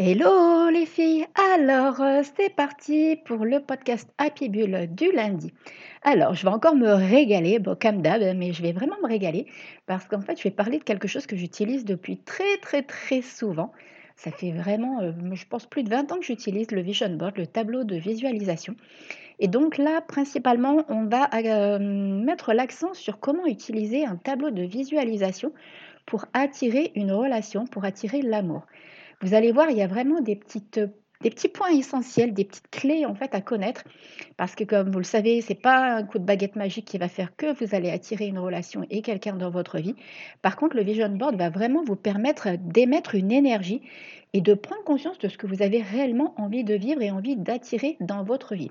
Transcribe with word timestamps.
Hello 0.00 0.70
les 0.70 0.86
filles, 0.86 1.26
alors 1.34 2.00
euh, 2.00 2.22
c'est 2.36 2.54
parti 2.54 3.16
pour 3.24 3.44
le 3.44 3.58
podcast 3.58 4.08
Happy 4.18 4.48
Bull 4.48 4.86
du 4.94 5.10
lundi. 5.10 5.52
Alors 6.04 6.34
je 6.34 6.44
vais 6.44 6.52
encore 6.52 6.76
me 6.76 6.92
régaler, 6.92 7.58
bon, 7.58 7.76
comme 7.76 8.00
d'hab, 8.00 8.22
mais 8.36 8.52
je 8.52 8.62
vais 8.62 8.70
vraiment 8.70 8.94
me 9.02 9.08
régaler 9.08 9.46
parce 9.86 10.04
qu'en 10.04 10.20
fait 10.20 10.38
je 10.38 10.44
vais 10.44 10.52
parler 10.52 10.78
de 10.78 10.84
quelque 10.84 11.08
chose 11.08 11.26
que 11.26 11.34
j'utilise 11.34 11.84
depuis 11.84 12.16
très 12.16 12.58
très 12.58 12.84
très 12.84 13.22
souvent. 13.22 13.72
Ça 14.14 14.30
fait 14.30 14.52
vraiment, 14.52 15.00
euh, 15.00 15.10
je 15.32 15.44
pense, 15.46 15.66
plus 15.66 15.82
de 15.82 15.90
20 15.90 16.12
ans 16.12 16.18
que 16.20 16.26
j'utilise 16.26 16.70
le 16.70 16.80
Vision 16.80 17.10
Board, 17.16 17.36
le 17.36 17.48
tableau 17.48 17.82
de 17.82 17.96
visualisation. 17.96 18.76
Et 19.40 19.48
donc 19.48 19.78
là, 19.78 20.00
principalement, 20.00 20.84
on 20.88 21.06
va 21.06 21.28
euh, 21.34 21.80
mettre 21.80 22.52
l'accent 22.52 22.94
sur 22.94 23.18
comment 23.18 23.46
utiliser 23.46 24.04
un 24.04 24.14
tableau 24.14 24.50
de 24.52 24.62
visualisation 24.62 25.52
pour 26.06 26.26
attirer 26.34 26.92
une 26.94 27.10
relation, 27.10 27.66
pour 27.66 27.84
attirer 27.84 28.22
l'amour. 28.22 28.62
Vous 29.20 29.34
allez 29.34 29.50
voir, 29.50 29.70
il 29.70 29.76
y 29.76 29.82
a 29.82 29.88
vraiment 29.88 30.20
des, 30.20 30.36
petits 30.36 31.48
points 31.48 31.70
essentiels, 31.70 32.32
des 32.32 32.44
petites 32.44 32.70
clés 32.70 33.04
en 33.04 33.14
fait 33.14 33.34
à 33.34 33.40
connaître, 33.40 33.82
parce 34.36 34.54
que 34.54 34.62
comme 34.62 34.90
vous 34.90 34.98
le 34.98 35.04
savez, 35.04 35.40
c'est 35.40 35.56
pas 35.56 35.96
un 35.96 36.04
coup 36.04 36.18
de 36.18 36.24
baguette 36.24 36.54
magique 36.54 36.84
qui 36.84 36.98
va 36.98 37.08
faire 37.08 37.34
que 37.36 37.52
vous 37.52 37.74
allez 37.74 37.90
attirer 37.90 38.26
une 38.26 38.38
relation 38.38 38.86
et 38.90 39.02
quelqu'un 39.02 39.34
dans 39.34 39.50
votre 39.50 39.78
vie. 39.78 39.96
Par 40.40 40.56
contre, 40.56 40.76
le 40.76 40.82
vision 40.82 41.08
board 41.08 41.36
va 41.36 41.50
vraiment 41.50 41.82
vous 41.82 41.96
permettre 41.96 42.50
d'émettre 42.58 43.16
une 43.16 43.32
énergie 43.32 43.82
et 44.32 44.40
de 44.40 44.54
prendre 44.54 44.84
conscience 44.84 45.18
de 45.18 45.28
ce 45.28 45.38
que 45.38 45.46
vous 45.46 45.62
avez 45.62 45.80
réellement 45.80 46.34
envie 46.36 46.64
de 46.64 46.74
vivre 46.74 47.02
et 47.02 47.10
envie 47.10 47.36
d'attirer 47.36 47.96
dans 48.00 48.22
votre 48.22 48.54
vie. 48.54 48.70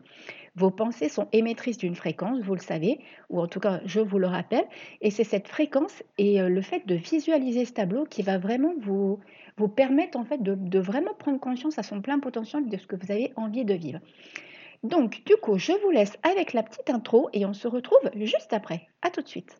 Vos 0.55 0.71
pensées 0.71 1.09
sont 1.09 1.27
émettrices 1.33 1.77
d'une 1.77 1.95
fréquence, 1.95 2.41
vous 2.41 2.55
le 2.55 2.61
savez, 2.61 2.99
ou 3.29 3.39
en 3.39 3.47
tout 3.47 3.59
cas 3.59 3.79
je 3.85 3.99
vous 3.99 4.17
le 4.17 4.27
rappelle, 4.27 4.65
et 5.01 5.11
c'est 5.11 5.23
cette 5.23 5.47
fréquence 5.47 6.03
et 6.17 6.41
euh, 6.41 6.49
le 6.49 6.61
fait 6.61 6.85
de 6.87 6.95
visualiser 6.95 7.65
ce 7.65 7.73
tableau 7.73 8.05
qui 8.05 8.23
va 8.23 8.37
vraiment 8.37 8.73
vous, 8.81 9.19
vous 9.57 9.67
permettre 9.67 10.17
en 10.17 10.25
fait 10.25 10.41
de, 10.41 10.79
vraiment 10.79 11.13
prendre 11.13 11.39
conscience 11.39 11.77
à 11.77 11.83
son 11.83 12.01
plein 12.01 12.19
potentiel 12.19 12.67
de 12.67 12.77
ce 12.77 12.87
que 12.87 12.95
vous 12.95 13.11
avez 13.11 13.33
envie 13.35 13.65
de 13.65 13.73
vivre. 13.73 13.99
Donc 14.83 15.23
du 15.25 15.35
coup, 15.35 15.57
je 15.57 15.73
vous 15.83 15.91
laisse 15.91 16.17
avec 16.23 16.53
la 16.53 16.63
petite 16.63 16.89
intro 16.89 17.29
et 17.33 17.45
on 17.45 17.53
se 17.53 17.67
retrouve 17.67 18.09
juste 18.15 18.53
après. 18.53 18.87
À 19.01 19.09
tout 19.09 19.21
de 19.21 19.27
suite. 19.27 19.59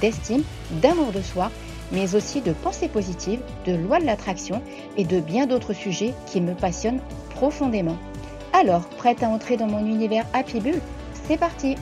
d'estime, 0.00 0.42
d'amour 0.82 1.12
de 1.12 1.20
soi, 1.20 1.50
mais 1.92 2.14
aussi 2.14 2.40
de 2.40 2.52
pensée 2.52 2.88
positive, 2.88 3.40
de 3.66 3.74
loi 3.74 4.00
de 4.00 4.06
l'attraction 4.06 4.62
et 4.96 5.04
de 5.04 5.20
bien 5.20 5.46
d'autres 5.46 5.74
sujets 5.74 6.14
qui 6.26 6.40
me 6.40 6.54
passionnent 6.54 7.00
profondément. 7.30 7.98
Alors, 8.52 8.88
prête 8.88 9.22
à 9.22 9.28
entrer 9.28 9.56
dans 9.56 9.66
mon 9.66 9.86
univers 9.86 10.26
Happy 10.32 10.60
Bull 10.60 10.80
C'est 11.12 11.38
parti 11.38 11.76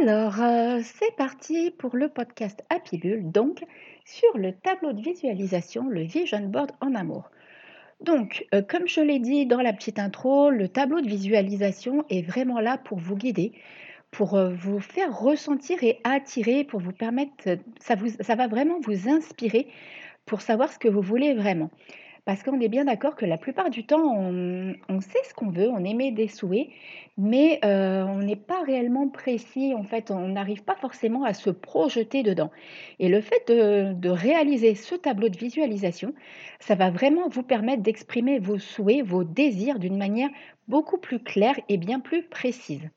Alors, 0.00 0.40
euh, 0.40 0.80
c'est 0.82 1.14
parti 1.16 1.70
pour 1.70 1.96
le 1.96 2.08
podcast 2.08 2.62
Happy 2.70 2.98
Bull, 2.98 3.30
donc 3.30 3.64
sur 4.04 4.36
le 4.36 4.52
tableau 4.52 4.92
de 4.92 5.00
visualisation, 5.00 5.88
le 5.88 6.02
Vision 6.02 6.40
Board 6.40 6.72
en 6.80 6.94
amour. 6.94 7.30
Donc, 8.02 8.46
euh, 8.52 8.62
comme 8.62 8.88
je 8.88 9.00
l'ai 9.00 9.20
dit 9.20 9.46
dans 9.46 9.60
la 9.60 9.72
petite 9.72 9.98
intro, 9.98 10.50
le 10.50 10.68
tableau 10.68 11.00
de 11.00 11.08
visualisation 11.08 12.04
est 12.10 12.22
vraiment 12.22 12.58
là 12.58 12.76
pour 12.78 12.98
vous 12.98 13.16
guider, 13.16 13.52
pour 14.12 14.34
euh, 14.34 14.50
vous 14.50 14.78
faire 14.78 15.18
ressentir 15.18 15.82
et 15.82 15.98
attirer, 16.04 16.64
pour 16.64 16.80
vous 16.80 16.92
permettre, 16.92 17.32
euh, 17.48 17.56
ça, 17.80 17.96
vous, 17.96 18.10
ça 18.20 18.36
va 18.36 18.46
vraiment 18.46 18.78
vous 18.80 19.08
inspirer 19.08 19.66
pour 20.26 20.42
savoir 20.42 20.70
ce 20.70 20.78
que 20.78 20.88
vous 20.88 21.00
voulez 21.00 21.34
vraiment. 21.34 21.70
Parce 22.24 22.44
qu'on 22.44 22.60
est 22.60 22.68
bien 22.68 22.84
d'accord 22.84 23.16
que 23.16 23.26
la 23.26 23.38
plupart 23.38 23.70
du 23.70 23.84
temps, 23.84 24.14
on, 24.14 25.00
sait 25.00 25.18
ce 25.28 25.34
qu'on 25.34 25.50
veut, 25.50 25.68
on 25.68 25.84
émet 25.84 26.12
des 26.12 26.28
souhaits, 26.28 26.68
mais 27.18 27.58
euh, 27.64 28.04
on 28.04 28.18
n'est 28.18 28.36
pas 28.36 28.62
réellement 28.62 29.08
précis, 29.08 29.74
en 29.74 29.82
fait, 29.82 30.12
on 30.12 30.28
n'arrive 30.28 30.62
pas 30.62 30.76
forcément 30.76 31.24
à 31.24 31.34
se 31.34 31.50
projeter 31.50 32.22
dedans. 32.22 32.52
Et 33.00 33.08
le 33.08 33.20
fait 33.20 33.48
de, 33.48 33.92
de 33.94 34.08
réaliser 34.08 34.76
ce 34.76 34.94
tableau 34.94 35.30
de 35.30 35.36
visualisation, 35.36 36.14
ça 36.60 36.76
va 36.76 36.90
vraiment 36.90 37.28
vous 37.28 37.42
permettre 37.42 37.82
d'exprimer 37.82 38.38
vos 38.38 38.58
souhaits, 38.58 39.04
vos 39.04 39.24
désirs 39.24 39.80
d'une 39.80 39.98
manière 39.98 40.30
beaucoup 40.68 40.98
plus 40.98 41.18
claire 41.18 41.58
et 41.68 41.76
bien 41.76 41.98
plus 41.98 42.22
précise. 42.22 42.88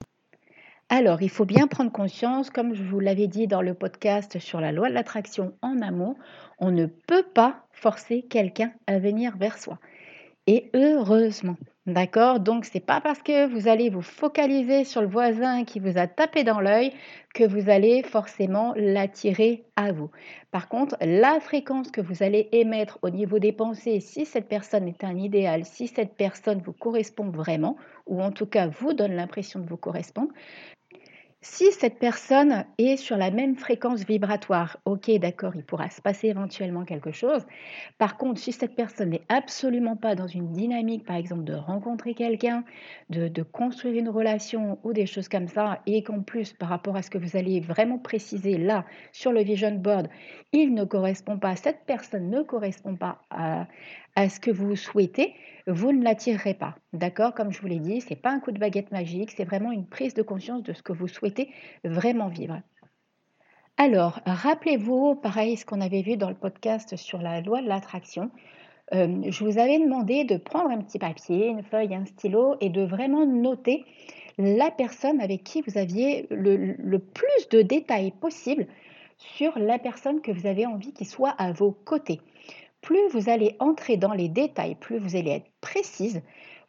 Alors, 0.89 1.23
il 1.23 1.29
faut 1.31 1.45
bien 1.45 1.65
prendre 1.65 1.91
conscience, 1.91 2.51
comme 2.51 2.75
je 2.75 2.83
vous 2.83 2.99
l'avais 2.99 3.25
dit 3.27 3.47
dans 3.47 3.63
le 3.63 3.73
podcast 3.73 4.37
sur 4.37 4.61
la 4.61 4.71
loi 4.71 4.87
de 4.87 4.93
l'attraction 4.93 5.53
en 5.63 5.81
amour, 5.81 6.15
on 6.59 6.69
ne 6.69 6.85
peut 6.85 7.25
pas 7.33 7.65
forcer 7.71 8.21
quelqu'un 8.21 8.71
à 8.85 8.99
venir 8.99 9.35
vers 9.35 9.57
soi. 9.57 9.79
Et 10.45 10.69
heureusement, 10.75 11.57
d'accord? 11.87 12.39
Donc, 12.39 12.65
c'est 12.65 12.85
pas 12.85 13.01
parce 13.01 13.23
que 13.23 13.47
vous 13.47 13.67
allez 13.67 13.89
vous 13.89 14.03
focaliser 14.03 14.83
sur 14.83 15.01
le 15.01 15.07
voisin 15.07 15.63
qui 15.63 15.79
vous 15.79 15.97
a 15.97 16.05
tapé 16.05 16.43
dans 16.43 16.59
l'œil 16.59 16.93
que 17.33 17.43
vous 17.43 17.67
allez 17.67 18.03
forcément 18.03 18.71
l'attirer 18.75 19.65
à 19.75 19.91
vous. 19.91 20.11
Par 20.51 20.69
contre, 20.69 20.97
la 21.01 21.39
fréquence 21.39 21.89
que 21.89 21.99
vous 21.99 22.21
allez 22.21 22.47
émettre 22.51 22.99
au 23.01 23.09
niveau 23.09 23.39
des 23.39 23.53
pensées, 23.53 23.99
si 23.99 24.23
cette 24.23 24.47
personne 24.47 24.87
est 24.87 25.03
un 25.03 25.17
idéal, 25.17 25.65
si 25.65 25.87
cette 25.87 26.15
personne 26.15 26.61
vous 26.61 26.73
correspond 26.73 27.29
vraiment, 27.31 27.75
ou 28.05 28.21
en 28.21 28.31
tout 28.31 28.45
cas 28.45 28.67
vous 28.67 28.93
donne 28.93 29.15
l'impression 29.15 29.59
de 29.59 29.67
vous 29.67 29.77
correspondre, 29.77 30.31
si 31.47 31.71
cette 31.71 31.99
personne 31.99 32.65
est 32.79 32.97
sur 32.97 33.17
la 33.17 33.29
même 33.29 33.55
fréquence 33.55 34.03
vibratoire, 34.03 34.77
ok, 34.83 35.11
d'accord, 35.19 35.55
il 35.55 35.63
pourra 35.63 35.91
se 35.91 36.01
passer 36.01 36.29
éventuellement 36.29 36.85
quelque 36.85 37.11
chose. 37.11 37.45
Par 37.99 38.17
contre, 38.17 38.41
si 38.41 38.51
cette 38.51 38.75
personne 38.75 39.11
n'est 39.11 39.21
absolument 39.29 39.95
pas 39.95 40.15
dans 40.15 40.25
une 40.25 40.51
dynamique, 40.51 41.05
par 41.05 41.15
exemple, 41.15 41.43
de 41.43 41.53
rencontrer 41.53 42.15
quelqu'un, 42.15 42.63
de, 43.09 43.43
construire 43.43 43.93
une 43.95 44.09
relation 44.09 44.79
ou 44.83 44.91
des 44.91 45.05
choses 45.05 45.29
comme 45.29 45.47
ça, 45.47 45.81
et 45.85 46.01
qu'en 46.01 46.21
plus, 46.21 46.51
par 46.51 46.67
rapport 46.67 46.95
à 46.95 47.03
ce 47.03 47.11
que 47.11 47.19
vous 47.19 47.37
allez 47.37 47.59
vraiment 47.59 47.99
préciser 47.99 48.57
là 48.57 48.83
sur 49.11 49.31
le 49.31 49.43
vision 49.43 49.75
board, 49.75 50.09
il 50.51 50.73
ne 50.73 50.83
correspond 50.83 51.37
pas, 51.37 51.55
cette 51.55 51.85
personne 51.85 52.31
ne 52.31 52.41
correspond 52.41 52.95
pas 52.95 53.21
à, 53.29 53.67
à 54.15 54.29
ce 54.29 54.39
que 54.39 54.51
vous 54.51 54.75
souhaitez, 54.75 55.35
vous 55.67 55.91
ne 55.91 56.03
l'attirerez 56.03 56.53
pas. 56.53 56.75
D'accord? 56.93 57.33
Comme 57.33 57.51
je 57.51 57.61
vous 57.61 57.67
l'ai 57.67 57.79
dit, 57.79 58.01
ce 58.01 58.09
n'est 58.09 58.15
pas 58.15 58.31
un 58.31 58.39
coup 58.39 58.51
de 58.51 58.59
baguette 58.59 58.91
magique, 58.91 59.31
c'est 59.31 59.43
vraiment 59.43 59.71
une 59.71 59.87
prise 59.87 60.13
de 60.13 60.21
conscience 60.21 60.63
de 60.63 60.73
ce 60.73 60.81
que 60.81 60.93
vous 60.93 61.07
souhaitez 61.07 61.49
vraiment 61.83 62.27
vivre. 62.27 62.61
Alors, 63.77 64.21
rappelez-vous, 64.25 65.15
pareil, 65.15 65.57
ce 65.57 65.65
qu'on 65.65 65.81
avait 65.81 66.01
vu 66.01 66.15
dans 66.15 66.29
le 66.29 66.35
podcast 66.35 66.95
sur 66.95 67.21
la 67.21 67.41
loi 67.41 67.61
de 67.61 67.67
l'attraction. 67.67 68.31
Euh, 68.93 69.23
je 69.27 69.43
vous 69.43 69.57
avais 69.57 69.79
demandé 69.79 70.23
de 70.23 70.37
prendre 70.37 70.69
un 70.69 70.77
petit 70.77 70.99
papier, 70.99 71.47
une 71.47 71.63
feuille, 71.63 71.93
un 71.93 72.05
stylo 72.05 72.55
et 72.61 72.69
de 72.69 72.83
vraiment 72.83 73.25
noter 73.25 73.83
la 74.37 74.71
personne 74.71 75.19
avec 75.19 75.43
qui 75.43 75.61
vous 75.61 75.77
aviez 75.77 76.27
le, 76.29 76.55
le 76.55 76.99
plus 76.99 77.49
de 77.51 77.61
détails 77.61 78.11
possible 78.11 78.67
sur 79.17 79.57
la 79.57 79.79
personne 79.79 80.21
que 80.21 80.31
vous 80.31 80.45
avez 80.45 80.65
envie 80.65 80.93
qu'il 80.93 81.07
soit 81.07 81.35
à 81.37 81.51
vos 81.51 81.71
côtés 81.71 82.21
plus 82.85 83.09
vous 83.09 83.29
allez 83.29 83.55
entrer 83.59 83.97
dans 83.97 84.13
les 84.13 84.29
détails, 84.29 84.75
plus 84.75 84.99
vous 84.99 85.15
allez 85.15 85.31
être 85.31 85.51
précise, 85.59 86.21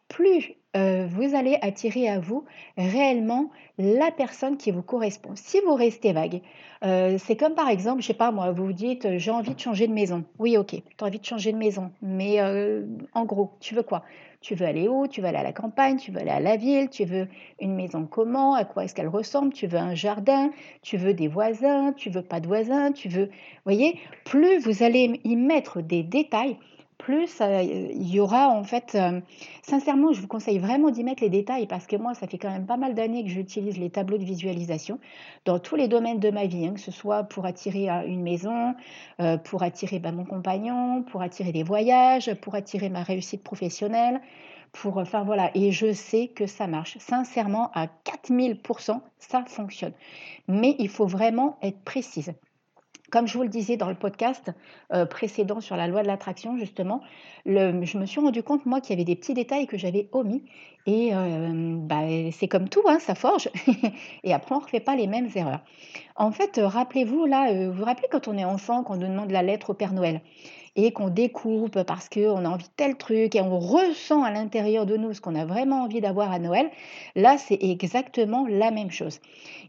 plus 0.08 0.56
euh, 0.76 1.06
vous 1.08 1.34
allez 1.34 1.56
attirer 1.62 2.08
à 2.08 2.18
vous 2.18 2.44
réellement 2.76 3.50
la 3.78 4.10
personne 4.10 4.58
qui 4.58 4.70
vous 4.70 4.82
correspond. 4.82 5.30
Si 5.34 5.58
vous 5.60 5.74
restez 5.74 6.12
vague, 6.12 6.42
euh, 6.84 7.16
c'est 7.18 7.36
comme 7.36 7.54
par 7.54 7.70
exemple, 7.70 8.02
je 8.02 8.08
sais 8.08 8.14
pas 8.14 8.30
moi, 8.30 8.50
vous 8.52 8.66
vous 8.66 8.72
dites 8.74 9.16
j'ai 9.16 9.30
envie 9.30 9.54
de 9.54 9.60
changer 9.60 9.86
de 9.86 9.92
maison. 9.92 10.24
Oui, 10.38 10.58
ok, 10.58 10.70
tu 10.70 10.82
as 11.00 11.06
envie 11.06 11.18
de 11.18 11.24
changer 11.24 11.52
de 11.52 11.56
maison, 11.56 11.92
mais 12.02 12.40
euh, 12.40 12.84
en 13.14 13.24
gros, 13.24 13.52
tu 13.60 13.74
veux 13.74 13.82
quoi? 13.82 14.02
Tu 14.42 14.54
veux 14.54 14.66
aller 14.66 14.86
où? 14.86 15.08
Tu 15.08 15.22
veux 15.22 15.26
aller 15.26 15.38
à 15.38 15.42
la 15.42 15.52
campagne? 15.52 15.96
Tu 15.96 16.12
veux 16.12 16.20
aller 16.20 16.30
à 16.30 16.40
la 16.40 16.56
ville? 16.56 16.90
Tu 16.90 17.04
veux 17.04 17.26
une 17.58 17.74
maison 17.74 18.06
comment? 18.06 18.54
À 18.54 18.64
quoi 18.64 18.84
est-ce 18.84 18.94
qu'elle 18.94 19.08
ressemble? 19.08 19.52
Tu 19.52 19.66
veux 19.66 19.78
un 19.78 19.94
jardin? 19.94 20.50
Tu 20.82 20.98
veux 20.98 21.14
des 21.14 21.26
voisins? 21.26 21.92
Tu 21.94 22.10
veux 22.10 22.22
pas 22.22 22.40
de 22.40 22.46
voisins? 22.46 22.92
Tu 22.92 23.08
veux, 23.08 23.30
voyez, 23.64 23.98
plus 24.24 24.58
vous 24.58 24.82
allez 24.82 25.20
y 25.24 25.36
mettre 25.36 25.80
des 25.80 26.02
détails, 26.02 26.58
plus, 27.06 27.40
euh, 27.40 27.62
il 27.62 28.12
y 28.12 28.18
aura 28.18 28.48
en 28.48 28.64
fait, 28.64 28.96
euh, 28.96 29.20
sincèrement, 29.62 30.12
je 30.12 30.20
vous 30.20 30.26
conseille 30.26 30.58
vraiment 30.58 30.90
d'y 30.90 31.04
mettre 31.04 31.22
les 31.22 31.28
détails 31.28 31.68
parce 31.68 31.86
que 31.86 31.94
moi, 31.94 32.14
ça 32.14 32.26
fait 32.26 32.36
quand 32.36 32.50
même 32.50 32.66
pas 32.66 32.76
mal 32.76 32.94
d'années 32.94 33.22
que 33.22 33.30
j'utilise 33.30 33.78
les 33.78 33.90
tableaux 33.90 34.18
de 34.18 34.24
visualisation 34.24 34.98
dans 35.44 35.60
tous 35.60 35.76
les 35.76 35.86
domaines 35.86 36.18
de 36.18 36.30
ma 36.30 36.46
vie, 36.46 36.66
hein, 36.66 36.74
que 36.74 36.80
ce 36.80 36.90
soit 36.90 37.22
pour 37.22 37.46
attirer 37.46 37.88
une 38.08 38.22
maison, 38.22 38.74
pour 39.44 39.62
attirer 39.62 40.00
bah, 40.00 40.10
mon 40.10 40.24
compagnon, 40.24 41.04
pour 41.04 41.22
attirer 41.22 41.52
des 41.52 41.62
voyages, 41.62 42.34
pour 42.40 42.56
attirer 42.56 42.88
ma 42.88 43.04
réussite 43.04 43.44
professionnelle. 43.44 44.20
Pour, 44.72 44.98
enfin 44.98 45.22
voilà, 45.22 45.52
et 45.54 45.70
je 45.70 45.92
sais 45.92 46.26
que 46.26 46.46
ça 46.48 46.66
marche. 46.66 46.98
Sincèrement, 46.98 47.70
à 47.72 47.86
4000%, 47.86 49.00
ça 49.20 49.44
fonctionne. 49.46 49.92
Mais 50.48 50.74
il 50.80 50.88
faut 50.88 51.06
vraiment 51.06 51.56
être 51.62 51.78
précise. 51.84 52.34
Comme 53.10 53.26
je 53.26 53.36
vous 53.36 53.44
le 53.44 53.48
disais 53.48 53.76
dans 53.76 53.88
le 53.88 53.94
podcast 53.94 54.50
euh, 54.92 55.06
précédent 55.06 55.60
sur 55.60 55.76
la 55.76 55.86
loi 55.86 56.02
de 56.02 56.08
l'attraction, 56.08 56.56
justement, 56.58 57.00
je 57.44 57.98
me 57.98 58.06
suis 58.06 58.20
rendu 58.20 58.42
compte, 58.42 58.66
moi, 58.66 58.80
qu'il 58.80 58.90
y 58.90 58.92
avait 58.94 59.04
des 59.04 59.16
petits 59.16 59.34
détails 59.34 59.66
que 59.66 59.78
j'avais 59.78 60.08
omis. 60.12 60.42
Et 60.86 61.10
euh, 61.12 61.76
bah, 61.78 62.02
c'est 62.32 62.48
comme 62.48 62.68
tout, 62.68 62.82
hein, 62.86 62.98
ça 62.98 63.14
forge. 63.14 63.48
et 64.24 64.32
après, 64.32 64.54
on 64.54 64.58
ne 64.58 64.64
refait 64.64 64.80
pas 64.80 64.96
les 64.96 65.06
mêmes 65.06 65.28
erreurs. 65.34 65.60
En 66.16 66.32
fait, 66.32 66.58
euh, 66.58 66.66
rappelez-vous, 66.66 67.26
là, 67.26 67.52
vous 67.52 67.72
vous 67.72 67.84
rappelez 67.84 68.08
quand 68.10 68.28
on 68.28 68.36
est 68.36 68.44
enfant, 68.44 68.82
qu'on 68.82 68.96
nous 68.96 69.08
demande 69.08 69.30
la 69.30 69.42
lettre 69.42 69.70
au 69.70 69.74
Père 69.74 69.92
Noël? 69.92 70.20
Et 70.76 70.92
qu'on 70.92 71.08
découpe 71.08 71.82
parce 71.82 72.08
qu'on 72.08 72.44
a 72.44 72.48
envie 72.48 72.64
de 72.64 72.70
tel 72.76 72.96
truc 72.96 73.34
et 73.34 73.40
on 73.40 73.58
ressent 73.58 74.22
à 74.22 74.30
l'intérieur 74.30 74.86
de 74.86 74.96
nous 74.96 75.14
ce 75.14 75.20
qu'on 75.20 75.34
a 75.34 75.44
vraiment 75.44 75.82
envie 75.82 76.00
d'avoir 76.00 76.30
à 76.30 76.38
Noël, 76.38 76.70
là 77.16 77.38
c'est 77.38 77.58
exactement 77.62 78.46
la 78.48 78.70
même 78.70 78.90
chose. 78.90 79.20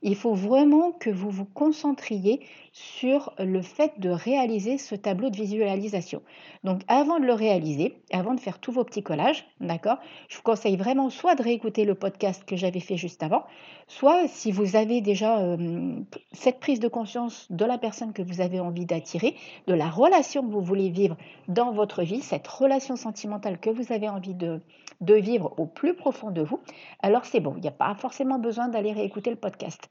Il 0.03 0.15
faut 0.15 0.33
vraiment 0.33 0.91
que 0.91 1.09
vous 1.09 1.29
vous 1.29 1.45
concentriez 1.45 2.41
sur 2.77 3.33
le 3.39 3.63
fait 3.63 3.99
de 3.99 4.09
réaliser 4.09 4.77
ce 4.77 4.93
tableau 4.93 5.31
de 5.31 5.35
visualisation. 5.35 6.21
Donc 6.63 6.81
avant 6.87 7.19
de 7.19 7.25
le 7.25 7.33
réaliser, 7.33 7.95
avant 8.11 8.35
de 8.35 8.39
faire 8.39 8.59
tous 8.59 8.71
vos 8.71 8.83
petits 8.83 9.01
collages, 9.01 9.47
d'accord, 9.59 9.97
je 10.27 10.37
vous 10.37 10.43
conseille 10.43 10.77
vraiment 10.77 11.09
soit 11.09 11.33
de 11.33 11.41
réécouter 11.41 11.85
le 11.85 11.95
podcast 11.95 12.43
que 12.45 12.55
j'avais 12.55 12.79
fait 12.79 12.97
juste 12.97 13.23
avant, 13.23 13.45
soit 13.87 14.27
si 14.27 14.51
vous 14.51 14.75
avez 14.75 15.01
déjà 15.01 15.39
euh, 15.39 15.99
cette 16.33 16.59
prise 16.59 16.79
de 16.79 16.87
conscience 16.87 17.47
de 17.49 17.65
la 17.65 17.79
personne 17.79 18.13
que 18.13 18.21
vous 18.21 18.41
avez 18.41 18.59
envie 18.59 18.85
d'attirer, 18.85 19.35
de 19.65 19.73
la 19.73 19.89
relation 19.89 20.43
que 20.43 20.51
vous 20.51 20.61
voulez 20.61 20.89
vivre 20.97 21.17
dans 21.47 21.71
votre 21.71 22.03
vie, 22.03 22.21
cette 22.21 22.47
relation 22.47 22.95
sentimentale 22.95 23.59
que 23.59 23.69
vous 23.69 23.93
avez 23.93 24.09
envie 24.09 24.33
de, 24.33 24.61
de 25.01 25.13
vivre 25.15 25.53
au 25.57 25.65
plus 25.65 25.95
profond 25.95 26.31
de 26.31 26.41
vous, 26.41 26.59
alors 27.01 27.25
c'est 27.25 27.39
bon, 27.39 27.53
il 27.55 27.61
n'y 27.61 27.67
a 27.67 27.71
pas 27.71 27.95
forcément 27.95 28.39
besoin 28.39 28.67
d'aller 28.67 28.93
réécouter 28.93 29.29
le 29.29 29.35
podcast. 29.35 29.89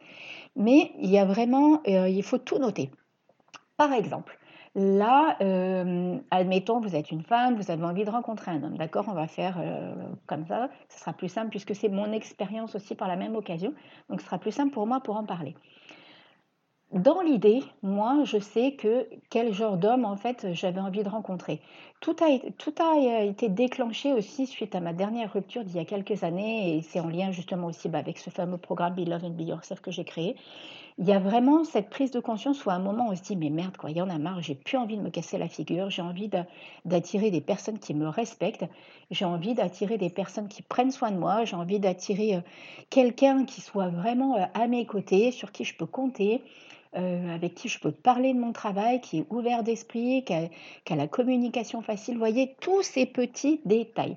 Mais 0.56 0.92
il 0.98 1.10
y 1.10 1.18
a 1.18 1.24
vraiment, 1.24 1.80
euh, 1.86 2.08
il 2.08 2.22
faut 2.22 2.38
tout 2.38 2.58
noter. 2.58 2.90
Par 3.76 3.92
exemple, 3.92 4.38
Là, 4.78 5.38
euh, 5.40 6.18
admettons, 6.30 6.80
vous 6.80 6.94
êtes 6.94 7.10
une 7.10 7.22
femme, 7.22 7.56
vous 7.56 7.70
avez 7.70 7.82
envie 7.82 8.04
de 8.04 8.10
rencontrer 8.10 8.50
un 8.50 8.62
homme, 8.62 8.76
d'accord 8.76 9.06
On 9.08 9.14
va 9.14 9.26
faire 9.26 9.56
euh, 9.58 9.94
comme 10.26 10.44
ça, 10.44 10.68
ce 10.90 11.00
sera 11.00 11.14
plus 11.14 11.30
simple 11.30 11.48
puisque 11.48 11.74
c'est 11.74 11.88
mon 11.88 12.12
expérience 12.12 12.74
aussi 12.74 12.94
par 12.94 13.08
la 13.08 13.16
même 13.16 13.36
occasion, 13.36 13.72
donc 14.10 14.20
ce 14.20 14.26
sera 14.26 14.36
plus 14.36 14.52
simple 14.52 14.74
pour 14.74 14.86
moi 14.86 15.00
pour 15.00 15.16
en 15.16 15.24
parler. 15.24 15.56
Dans 16.96 17.20
l'idée, 17.20 17.62
moi, 17.82 18.24
je 18.24 18.38
sais 18.38 18.72
que 18.72 19.06
quel 19.28 19.52
genre 19.52 19.76
d'homme, 19.76 20.06
en 20.06 20.16
fait, 20.16 20.46
j'avais 20.54 20.80
envie 20.80 21.02
de 21.02 21.10
rencontrer. 21.10 21.60
Tout 22.00 22.16
a, 22.22 23.22
été 23.22 23.50
déclenché 23.50 24.14
aussi 24.14 24.46
suite 24.46 24.74
à 24.74 24.80
ma 24.80 24.94
dernière 24.94 25.30
rupture 25.30 25.62
d'il 25.62 25.76
y 25.76 25.78
a 25.78 25.84
quelques 25.84 26.24
années, 26.24 26.74
et 26.74 26.80
c'est 26.80 27.00
en 27.00 27.08
lien 27.08 27.32
justement 27.32 27.66
aussi 27.66 27.90
bah, 27.90 27.98
avec 27.98 28.16
ce 28.16 28.30
fameux 28.30 28.56
programme 28.56 28.94
Be 28.94 29.06
Love 29.06 29.26
and 29.26 29.30
Be 29.30 29.42
Yourself 29.42 29.80
que 29.80 29.90
j'ai 29.90 30.04
créé. 30.04 30.36
Il 30.98 31.04
y 31.04 31.12
a 31.12 31.18
vraiment 31.18 31.64
cette 31.64 31.90
prise 31.90 32.12
de 32.12 32.20
conscience 32.20 32.64
où 32.64 32.70
à 32.70 32.72
un 32.72 32.78
moment 32.78 33.08
on 33.10 33.14
se 33.14 33.20
dit 33.20 33.36
mais 33.36 33.50
merde 33.50 33.76
quoi, 33.76 33.90
il 33.90 33.98
y 33.98 34.00
en 34.00 34.08
a 34.08 34.16
marre, 34.16 34.40
j'ai 34.40 34.54
plus 34.54 34.78
envie 34.78 34.96
de 34.96 35.02
me 35.02 35.10
casser 35.10 35.36
la 35.36 35.48
figure, 35.48 35.90
j'ai 35.90 36.00
envie 36.00 36.30
d'attirer 36.86 37.30
des 37.30 37.42
personnes 37.42 37.78
qui 37.78 37.92
me 37.92 38.08
respectent, 38.08 38.64
j'ai 39.10 39.26
envie 39.26 39.52
d'attirer 39.52 39.98
des 39.98 40.08
personnes 40.08 40.48
qui 40.48 40.62
prennent 40.62 40.90
soin 40.90 41.10
de 41.10 41.18
moi, 41.18 41.44
j'ai 41.44 41.56
envie 41.56 41.80
d'attirer 41.80 42.36
euh, 42.36 42.40
quelqu'un 42.88 43.44
qui 43.44 43.60
soit 43.60 43.88
vraiment 43.88 44.38
euh, 44.38 44.46
à 44.54 44.68
mes 44.68 44.86
côtés, 44.86 45.32
sur 45.32 45.52
qui 45.52 45.64
je 45.64 45.76
peux 45.76 45.84
compter, 45.84 46.42
euh, 46.96 47.34
avec 47.34 47.54
qui 47.54 47.68
je 47.68 47.78
peux 47.78 47.92
parler 47.92 48.32
de 48.32 48.38
mon 48.38 48.52
travail, 48.52 49.00
qui 49.00 49.18
est 49.18 49.26
ouvert 49.30 49.62
d'esprit, 49.62 50.24
qui 50.24 50.32
a, 50.32 50.96
la 50.96 51.06
communication 51.06 51.82
facile. 51.82 52.18
Voyez, 52.18 52.56
tous 52.60 52.82
ces 52.82 53.06
petits 53.06 53.60
détails. 53.64 54.16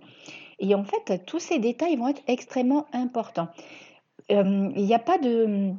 Et 0.59 0.75
en 0.75 0.83
fait, 0.83 1.25
tous 1.25 1.39
ces 1.39 1.59
détails 1.59 1.95
vont 1.95 2.07
être 2.07 2.21
extrêmement 2.27 2.85
importants. 2.93 3.49
Euh, 4.31 4.69
il 4.75 4.85
n'y 4.85 4.93
a 4.93 4.99
pas 4.99 5.17
de 5.17 5.71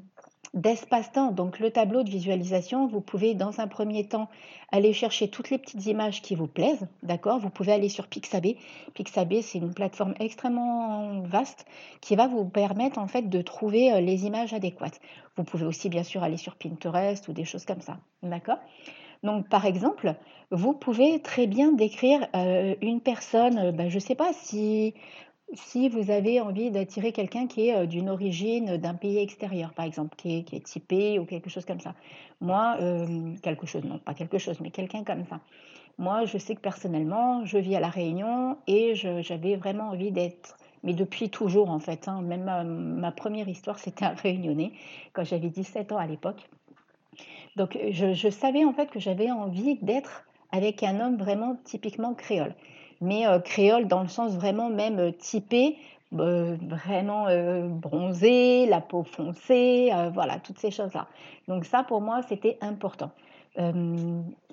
d'espace-temps. 0.54 1.32
Donc 1.32 1.58
le 1.58 1.70
tableau 1.70 2.02
de 2.02 2.10
visualisation, 2.10 2.86
vous 2.86 3.00
pouvez 3.00 3.34
dans 3.34 3.60
un 3.60 3.68
premier 3.68 4.06
temps 4.06 4.28
aller 4.72 4.92
chercher 4.92 5.28
toutes 5.28 5.50
les 5.50 5.58
petites 5.58 5.86
images 5.86 6.22
qui 6.22 6.34
vous 6.34 6.46
plaisent, 6.46 6.86
d'accord? 7.02 7.38
Vous 7.38 7.50
pouvez 7.50 7.72
aller 7.72 7.88
sur 7.88 8.06
Pixabay. 8.06 8.56
Pixabay, 8.94 9.42
c'est 9.42 9.58
une 9.58 9.74
plateforme 9.74 10.14
extrêmement 10.20 11.20
vaste 11.22 11.66
qui 12.00 12.16
va 12.16 12.26
vous 12.26 12.44
permettre 12.44 12.98
en 12.98 13.06
fait 13.06 13.28
de 13.28 13.42
trouver 13.42 13.92
euh, 13.92 14.00
les 14.00 14.26
images 14.26 14.52
adéquates. 14.52 15.00
Vous 15.36 15.44
pouvez 15.44 15.66
aussi 15.66 15.88
bien 15.88 16.02
sûr 16.02 16.22
aller 16.22 16.36
sur 16.36 16.56
Pinterest 16.56 17.28
ou 17.28 17.32
des 17.32 17.44
choses 17.44 17.64
comme 17.64 17.80
ça, 17.80 17.98
d'accord? 18.22 18.58
Donc, 19.22 19.48
par 19.48 19.66
exemple, 19.66 20.14
vous 20.50 20.72
pouvez 20.72 21.20
très 21.20 21.46
bien 21.46 21.72
décrire 21.72 22.26
euh, 22.34 22.74
une 22.80 23.00
personne, 23.00 23.58
euh, 23.58 23.72
ben, 23.72 23.88
je 23.88 23.96
ne 23.96 24.00
sais 24.00 24.14
pas 24.14 24.32
si 24.32 24.94
si 25.54 25.88
vous 25.88 26.10
avez 26.10 26.40
envie 26.40 26.70
d'attirer 26.70 27.12
quelqu'un 27.12 27.46
qui 27.46 27.68
est 27.68 27.76
euh, 27.76 27.86
d'une 27.86 28.08
origine 28.08 28.76
d'un 28.76 28.94
pays 28.94 29.18
extérieur, 29.18 29.72
par 29.72 29.84
exemple, 29.84 30.14
qui 30.16 30.38
est, 30.38 30.64
typé 30.64 31.18
ou 31.18 31.24
quelque 31.24 31.50
chose 31.50 31.64
comme 31.64 31.80
ça. 31.80 31.94
Moi, 32.40 32.76
euh, 32.80 33.34
quelque 33.42 33.66
chose, 33.66 33.84
non, 33.84 33.98
pas 33.98 34.14
quelque 34.14 34.38
chose, 34.38 34.60
mais 34.60 34.70
quelqu'un 34.70 35.04
comme 35.04 35.24
ça. 35.26 35.40
Moi, 35.98 36.24
je 36.24 36.38
sais 36.38 36.54
que 36.54 36.60
personnellement, 36.60 37.44
je 37.44 37.58
vis 37.58 37.76
à 37.76 37.80
La 37.80 37.90
Réunion 37.90 38.56
et 38.66 38.94
j'avais 38.94 39.56
vraiment 39.56 39.90
envie 39.90 40.12
d'être, 40.12 40.56
mais 40.82 40.94
depuis 40.94 41.28
toujours 41.28 41.68
en 41.70 41.80
fait, 41.80 42.08
hein, 42.08 42.22
même 42.22 42.44
ma, 42.98 43.12
première 43.12 43.48
histoire, 43.48 43.78
c'était 43.80 44.04
un 44.04 44.14
réunionnais, 44.14 44.72
quand 45.12 45.24
j'avais 45.24 45.50
17 45.50 45.92
ans 45.92 45.98
à 45.98 46.06
l'époque. 46.06 46.48
Donc, 47.56 47.76
je 47.90 48.30
savais 48.30 48.64
en 48.64 48.72
fait 48.72 48.90
que 48.90 49.00
j'avais 49.00 49.30
envie 49.30 49.76
d'être 49.82 50.24
avec 50.52 50.82
un 50.82 51.00
homme 51.00 51.16
vraiment 51.16 51.56
typiquement 51.64 52.14
créole 52.14 52.54
mais 53.00 53.26
euh, 53.26 53.38
créole 53.38 53.86
dans 53.86 54.02
le 54.02 54.08
sens 54.08 54.32
vraiment 54.32 54.68
même 54.68 54.98
euh, 54.98 55.12
typé, 55.12 55.76
euh, 56.18 56.56
vraiment 56.62 57.26
bronzé, 57.68 58.66
la 58.66 58.80
peau 58.80 59.04
foncée, 59.04 59.92
voilà, 60.12 60.40
toutes 60.40 60.58
ces 60.58 60.72
choses-là. 60.72 61.06
Donc 61.46 61.64
ça, 61.64 61.84
pour 61.84 62.00
moi, 62.00 62.22
c'était 62.28 62.58
important. 62.60 63.12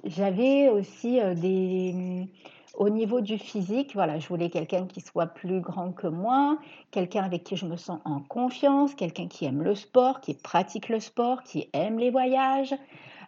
J'avais 0.03 0.69
aussi 0.69 1.19
des... 1.35 2.27
Au 2.75 2.89
niveau 2.89 3.21
du 3.21 3.39
physique, 3.39 3.95
voilà, 3.95 4.19
je 4.19 4.27
voulais 4.27 4.51
quelqu'un 4.51 4.85
qui 4.85 5.01
soit 5.01 5.25
plus 5.25 5.61
grand 5.61 5.93
que 5.93 6.05
moi, 6.05 6.59
quelqu'un 6.91 7.23
avec 7.23 7.43
qui 7.43 7.55
je 7.55 7.65
me 7.65 7.75
sens 7.75 7.99
en 8.05 8.19
confiance, 8.19 8.93
quelqu'un 8.93 9.27
qui 9.27 9.45
aime 9.45 9.63
le 9.63 9.73
sport, 9.73 10.21
qui 10.21 10.35
pratique 10.35 10.89
le 10.89 10.99
sport, 10.99 11.41
qui 11.41 11.69
aime 11.73 11.97
les 11.97 12.11
voyages, 12.11 12.75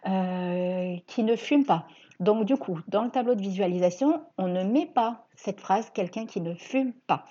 qui 0.04 1.24
ne 1.24 1.34
fume 1.34 1.64
pas. 1.64 1.84
Donc 2.20 2.44
du 2.44 2.56
coup, 2.56 2.78
dans 2.88 3.02
le 3.02 3.10
tableau 3.10 3.34
de 3.34 3.40
visualisation, 3.40 4.22
on 4.36 4.46
ne 4.46 4.62
met 4.62 4.86
pas 4.86 5.26
cette 5.36 5.58
phrase 5.58 5.90
quelqu'un 5.90 6.26
qui 6.26 6.42
ne 6.42 6.54
fume 6.54 6.92
pas. 7.06 7.24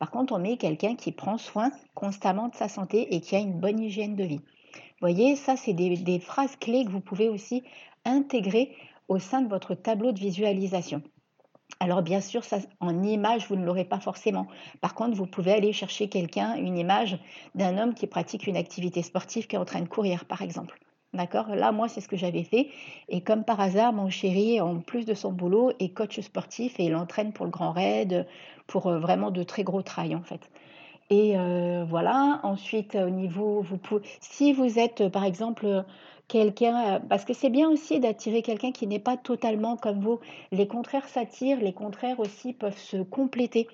Par 0.00 0.10
contre, 0.10 0.32
on 0.32 0.40
met 0.40 0.56
quelqu'un 0.56 0.96
qui 0.96 1.12
prend 1.12 1.38
soin 1.38 1.70
constamment 1.94 2.48
de 2.48 2.56
sa 2.56 2.68
santé 2.68 3.14
et 3.14 3.20
qui 3.20 3.36
a 3.36 3.38
une 3.38 3.60
bonne 3.60 3.78
hygiène 3.78 4.16
de 4.16 4.24
vie. 4.24 4.40
Vous 4.40 5.08
voyez, 5.08 5.36
ça, 5.36 5.56
c'est 5.56 5.74
des, 5.74 6.18
phrases 6.18 6.56
clés 6.56 6.84
que 6.84 6.90
vous 6.90 7.00
pouvez 7.00 7.28
aussi 7.28 7.62
intégrer 8.04 8.74
au 9.06 9.20
sein 9.20 9.42
de 9.42 9.48
votre 9.48 9.74
tableau 9.74 10.10
de 10.10 10.18
visualisation. 10.18 11.02
Alors 11.78 12.02
bien 12.02 12.20
sûr, 12.20 12.42
en 12.80 13.02
image, 13.02 13.46
vous 13.48 13.56
ne 13.56 13.64
l'aurez 13.64 13.84
pas 13.84 14.00
forcément. 14.00 14.48
Par 14.80 14.94
contre, 14.94 15.16
vous 15.16 15.26
pouvez 15.26 15.52
aller 15.52 15.72
chercher 15.72 16.08
quelqu'un, 16.08 16.56
une 16.56 16.78
image 16.78 17.18
d'un 17.54 17.78
homme 17.78 17.94
qui 17.94 18.08
pratique 18.08 18.48
une 18.48 18.56
activité 18.56 19.02
sportive, 19.02 19.46
qui 19.46 19.54
est 19.54 19.58
en 19.58 19.64
train 19.64 19.80
de 19.80 19.88
courir, 19.88 20.24
par 20.24 20.42
exemple. 20.42 20.80
D'accord? 21.14 21.48
Là, 21.54 21.72
moi, 21.72 21.88
c'est 21.88 22.00
ce 22.00 22.08
que 22.08 22.16
j'avais 22.16 22.42
fait. 22.42 22.68
Et 23.08 23.20
comme 23.20 23.44
par 23.44 23.60
hasard, 23.60 23.92
mon 23.92 24.08
chéri, 24.08 24.60
en 24.62 24.78
plus 24.80 25.04
de 25.04 25.12
son 25.12 25.30
boulot, 25.30 25.72
est 25.78 25.90
coach 25.90 26.18
sportif 26.20 26.80
et 26.80 26.84
il 26.84 26.96
entraîne 26.96 27.32
pour 27.32 27.44
le 27.44 27.50
Grand 27.50 27.72
Raid, 27.72 28.26
pour 28.66 28.86
euh, 28.86 28.98
vraiment 28.98 29.30
de 29.30 29.42
très 29.42 29.62
gros 29.62 29.82
trails, 29.82 30.14
en 30.16 30.22
fait. 30.22 30.40
Et 31.10 31.36
euh, 31.36 31.84
voilà. 31.86 32.40
Ensuite, 32.44 32.94
au 32.94 33.10
niveau, 33.10 33.64
si 34.20 34.54
vous 34.54 34.78
êtes, 34.78 35.08
par 35.08 35.24
exemple, 35.24 35.84
quelqu'un, 36.28 37.00
parce 37.10 37.26
que 37.26 37.34
c'est 37.34 37.50
bien 37.50 37.68
aussi 37.68 38.00
d'attirer 38.00 38.40
quelqu'un 38.40 38.72
qui 38.72 38.86
n'est 38.86 38.98
pas 38.98 39.18
totalement 39.18 39.76
comme 39.76 40.00
vous. 40.00 40.18
Les 40.50 40.66
contraires 40.66 41.06
s'attirent, 41.08 41.60
les 41.60 41.74
contraires 41.74 42.20
aussi 42.20 42.54
peuvent 42.54 42.78
se 42.78 42.96
compléter. 42.96 43.68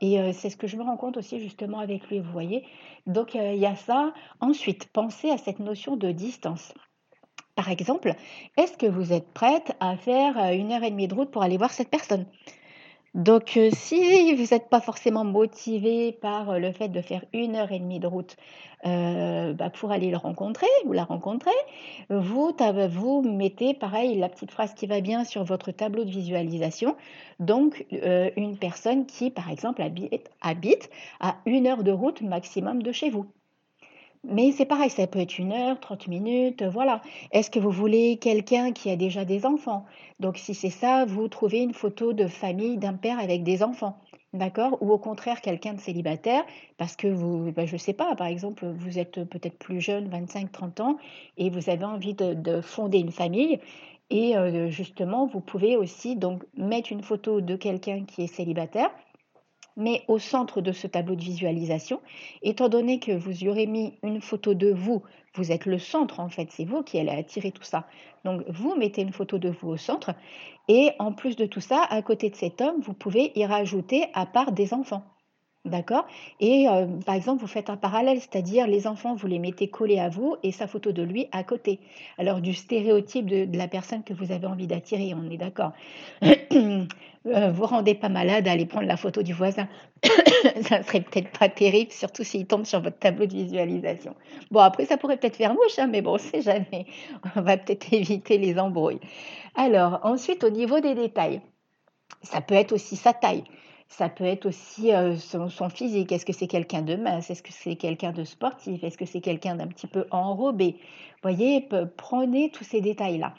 Et 0.00 0.18
euh, 0.20 0.32
c'est 0.32 0.50
ce 0.50 0.56
que 0.56 0.66
je 0.66 0.76
me 0.76 0.82
rends 0.82 0.96
compte 0.96 1.16
aussi 1.16 1.40
justement 1.40 1.78
avec 1.78 2.08
lui, 2.08 2.20
vous 2.20 2.32
voyez. 2.32 2.66
Donc 3.06 3.36
euh, 3.36 3.52
il 3.52 3.60
y 3.60 3.66
a 3.66 3.76
ça. 3.76 4.12
Ensuite, 4.40 4.86
pensez 4.92 5.30
à 5.30 5.38
cette 5.38 5.58
notion 5.58 5.96
de 5.96 6.10
distance. 6.12 6.72
Par 7.54 7.68
exemple, 7.70 8.14
est-ce 8.56 8.76
que 8.78 8.86
vous 8.86 9.12
êtes 9.12 9.30
prête 9.32 9.76
à 9.80 9.96
faire 9.96 10.38
euh, 10.38 10.52
une 10.52 10.72
heure 10.72 10.82
et 10.82 10.90
demie 10.90 11.08
de 11.08 11.14
route 11.14 11.30
pour 11.30 11.42
aller 11.42 11.58
voir 11.58 11.70
cette 11.70 11.90
personne? 11.90 12.26
Donc, 13.14 13.56
euh, 13.56 13.70
si 13.72 14.34
vous 14.34 14.54
n'êtes 14.54 14.68
pas 14.68 14.80
forcément 14.80 15.24
motivé 15.24 16.12
par 16.12 16.50
euh, 16.50 16.58
le 16.58 16.70
fait 16.70 16.88
de 16.88 17.00
faire 17.00 17.24
une 17.32 17.56
heure 17.56 17.72
et 17.72 17.80
demie 17.80 17.98
de 17.98 18.06
route 18.06 18.36
euh, 18.86 19.52
bah, 19.52 19.68
pour 19.68 19.90
aller 19.90 20.10
le 20.10 20.16
rencontrer 20.16 20.68
ou 20.84 20.92
la 20.92 21.02
rencontrer, 21.02 21.50
vous, 22.08 22.54
vous 22.88 23.22
mettez 23.22 23.74
pareil 23.74 24.16
la 24.16 24.28
petite 24.28 24.52
phrase 24.52 24.74
qui 24.74 24.86
va 24.86 25.00
bien 25.00 25.24
sur 25.24 25.42
votre 25.42 25.72
tableau 25.72 26.04
de 26.04 26.10
visualisation. 26.10 26.96
Donc, 27.40 27.84
une 27.90 28.56
personne 28.56 29.06
qui, 29.06 29.30
par 29.30 29.50
exemple, 29.50 29.82
habite, 29.82 30.30
habite 30.40 30.88
à 31.18 31.36
une 31.46 31.66
heure 31.66 31.82
de 31.82 31.90
route 31.90 32.22
maximum 32.22 32.82
de 32.82 32.92
chez 32.92 33.10
vous. 33.10 33.26
Mais 34.24 34.52
c'est 34.52 34.66
pareil, 34.66 34.90
ça 34.90 35.06
peut 35.06 35.18
être 35.18 35.38
une 35.38 35.52
heure, 35.52 35.80
30 35.80 36.08
minutes, 36.08 36.62
voilà. 36.62 37.00
Est-ce 37.32 37.50
que 37.50 37.58
vous 37.58 37.70
voulez 37.70 38.18
quelqu'un 38.18 38.72
qui 38.72 38.90
a 38.90 38.96
déjà 38.96 39.24
des 39.24 39.46
enfants? 39.46 39.86
Donc 40.18 40.36
si 40.36 40.54
c'est 40.54 40.68
ça, 40.70 41.06
vous 41.06 41.26
trouvez 41.28 41.60
une 41.60 41.72
photo 41.72 42.12
de 42.12 42.26
famille 42.26 42.76
d'un 42.76 42.92
père 42.92 43.18
avec 43.18 43.42
des 43.44 43.62
enfants, 43.62 43.98
d'accord? 44.34 44.76
Ou 44.82 44.92
au 44.92 44.98
contraire, 44.98 45.40
quelqu'un 45.40 45.72
de 45.72 45.80
célibataire, 45.80 46.44
parce 46.76 46.96
que 46.96 47.08
vous, 47.08 47.50
ben, 47.50 47.66
je 47.66 47.72
ne 47.72 47.78
sais 47.78 47.94
pas, 47.94 48.14
par 48.14 48.26
exemple, 48.26 48.66
vous 48.66 48.98
êtes 48.98 49.24
peut-être 49.24 49.58
plus 49.58 49.80
jeune, 49.80 50.10
25-30 50.10 50.82
ans, 50.82 50.96
et 51.38 51.48
vous 51.48 51.70
avez 51.70 51.84
envie 51.84 52.14
de, 52.14 52.60
fonder 52.60 52.98
une 52.98 53.12
famille. 53.12 53.58
Et 54.10 54.36
euh, 54.36 54.68
justement, 54.68 55.26
vous 55.26 55.40
pouvez 55.40 55.76
aussi 55.76 56.16
donc 56.16 56.44
mettre 56.56 56.92
une 56.92 57.02
photo 57.02 57.40
de 57.40 57.56
quelqu'un 57.56 58.04
qui 58.04 58.22
est 58.22 58.26
célibataire 58.26 58.90
mais 59.80 60.02
au 60.06 60.18
centre 60.18 60.60
de 60.60 60.70
ce 60.70 60.86
tableau 60.86 61.16
de 61.16 61.22
visualisation, 61.22 62.00
étant 62.42 62.68
donné 62.68 63.00
que 63.00 63.12
vous 63.12 63.42
y 63.42 63.48
aurez 63.48 63.66
mis 63.66 63.98
une 64.04 64.20
photo 64.20 64.54
de 64.54 64.70
vous, 64.70 65.02
vous 65.34 65.50
êtes 65.50 65.66
le 65.66 65.78
centre 65.78 66.20
en 66.20 66.28
fait, 66.28 66.48
c'est 66.50 66.64
vous 66.64 66.82
qui 66.82 66.98
allez 66.98 67.10
attirer 67.10 67.50
tout 67.50 67.62
ça. 67.62 67.86
Donc 68.24 68.42
vous 68.48 68.76
mettez 68.76 69.02
une 69.02 69.12
photo 69.12 69.38
de 69.38 69.48
vous 69.48 69.70
au 69.70 69.76
centre 69.76 70.12
et 70.68 70.90
en 70.98 71.12
plus 71.12 71.34
de 71.34 71.46
tout 71.46 71.60
ça, 71.60 71.82
à 71.88 72.02
côté 72.02 72.30
de 72.30 72.36
cet 72.36 72.60
homme, 72.60 72.80
vous 72.80 72.94
pouvez 72.94 73.32
y 73.34 73.44
rajouter 73.46 74.06
à 74.14 74.26
part 74.26 74.52
des 74.52 74.74
enfants. 74.74 75.02
D'accord? 75.66 76.06
Et 76.40 76.68
euh, 76.68 76.86
par 77.04 77.14
exemple, 77.14 77.42
vous 77.42 77.46
faites 77.46 77.68
un 77.68 77.76
parallèle, 77.76 78.18
c'est-à-dire 78.18 78.66
les 78.66 78.86
enfants, 78.86 79.14
vous 79.14 79.26
les 79.26 79.38
mettez 79.38 79.68
collés 79.68 79.98
à 79.98 80.08
vous 80.08 80.36
et 80.42 80.52
sa 80.52 80.66
photo 80.66 80.90
de 80.90 81.02
lui 81.02 81.28
à 81.32 81.44
côté. 81.44 81.80
Alors 82.16 82.40
du 82.40 82.54
stéréotype 82.54 83.26
de, 83.26 83.46
la 83.56 83.68
personne 83.68 84.02
que 84.02 84.14
vous 84.14 84.32
avez 84.32 84.46
envie 84.46 84.66
d'attirer, 84.66 85.12
on 85.14 85.30
est 85.30 85.36
d'accord. 85.36 85.72
Euh, 87.26 87.52
vous 87.52 87.66
rendez 87.66 87.94
pas 87.94 88.08
malade 88.08 88.48
à 88.48 88.52
aller 88.52 88.64
prendre 88.64 88.86
la 88.86 88.96
photo 88.96 89.22
du 89.22 89.34
voisin. 89.34 89.68
ça 90.62 90.82
serait 90.82 91.02
peut-être 91.02 91.38
pas 91.38 91.50
terrible, 91.50 91.92
surtout 91.92 92.24
s'il 92.24 92.46
tombe 92.46 92.64
sur 92.64 92.80
votre 92.80 92.98
tableau 92.98 93.26
de 93.26 93.34
visualisation. 93.34 94.14
Bon, 94.50 94.60
après, 94.60 94.86
ça 94.86 94.96
pourrait 94.96 95.18
peut-être 95.18 95.36
faire 95.36 95.52
mouche, 95.52 95.78
hein, 95.78 95.86
mais 95.86 96.00
bon, 96.00 96.16
c'est 96.16 96.40
jamais. 96.40 96.86
On 97.36 97.42
va 97.42 97.58
peut-être 97.58 97.92
éviter 97.92 98.38
les 98.38 98.58
embrouilles. 98.58 99.00
Alors, 99.54 100.00
ensuite, 100.02 100.44
au 100.44 100.48
niveau 100.48 100.80
des 100.80 100.94
détails, 100.94 101.42
ça 102.22 102.40
peut 102.40 102.54
être 102.54 102.72
aussi 102.72 102.96
sa 102.96 103.12
taille. 103.12 103.44
Ça 103.90 104.08
peut 104.08 104.24
être 104.24 104.46
aussi 104.46 104.94
euh, 104.94 105.16
son, 105.16 105.68
physique. 105.68 106.12
Est-ce 106.12 106.24
que 106.24 106.32
c'est 106.32 106.46
quelqu'un 106.46 106.80
de 106.80 106.94
mince? 106.94 107.28
Est-ce 107.28 107.42
que 107.42 107.52
c'est 107.52 107.74
quelqu'un 107.74 108.12
de 108.12 108.22
sportif? 108.22 108.82
Est-ce 108.84 108.96
que 108.96 109.04
c'est 109.04 109.20
quelqu'un 109.20 109.56
d'un 109.56 109.66
petit 109.66 109.88
peu 109.88 110.06
enrobé? 110.12 110.76
Voyez, 111.22 111.68
prenez 111.96 112.50
tous 112.50 112.64
ces 112.64 112.80
détails-là. 112.80 113.34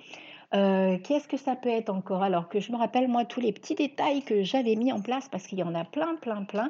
Euh, 0.54 0.98
qu'est-ce 1.04 1.30
que 1.30 1.38
ça 1.38 1.56
peut 1.56 1.70
être 1.70 1.90
encore? 1.90 2.22
Alors 2.22 2.50
que 2.50 2.60
je 2.60 2.74
me 2.74 2.78
rappelle, 2.78 3.08
moi, 3.08 3.24
tous 3.24 3.40
les 3.40 3.54
petits 3.54 3.76
détails 3.76 4.24
que 4.24 4.44
j'avais 4.44 4.76
mis 4.76 4.92
en 4.92 5.00
place, 5.00 5.30
parce 5.30 5.48
qu'il 5.48 5.58
y 5.58 5.64
en 5.64 5.74
a 5.74 5.86
plein, 5.86 6.16
plein, 6.16 6.44
plein. 6.44 6.70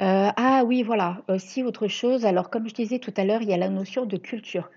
Euh, 0.00 0.30
ah 0.36 0.64
oui, 0.66 0.82
voilà, 0.82 1.22
aussi 1.28 1.62
autre 1.62 1.88
chose. 1.88 2.26
Alors, 2.26 2.50
comme 2.50 2.68
je 2.68 2.74
disais 2.74 2.98
tout 2.98 3.14
à 3.16 3.24
l'heure, 3.24 3.40
il 3.40 3.48
y 3.48 3.54
a 3.54 3.56
la 3.56 3.70
notion 3.70 4.04
de 4.04 4.18
culture. 4.18 4.68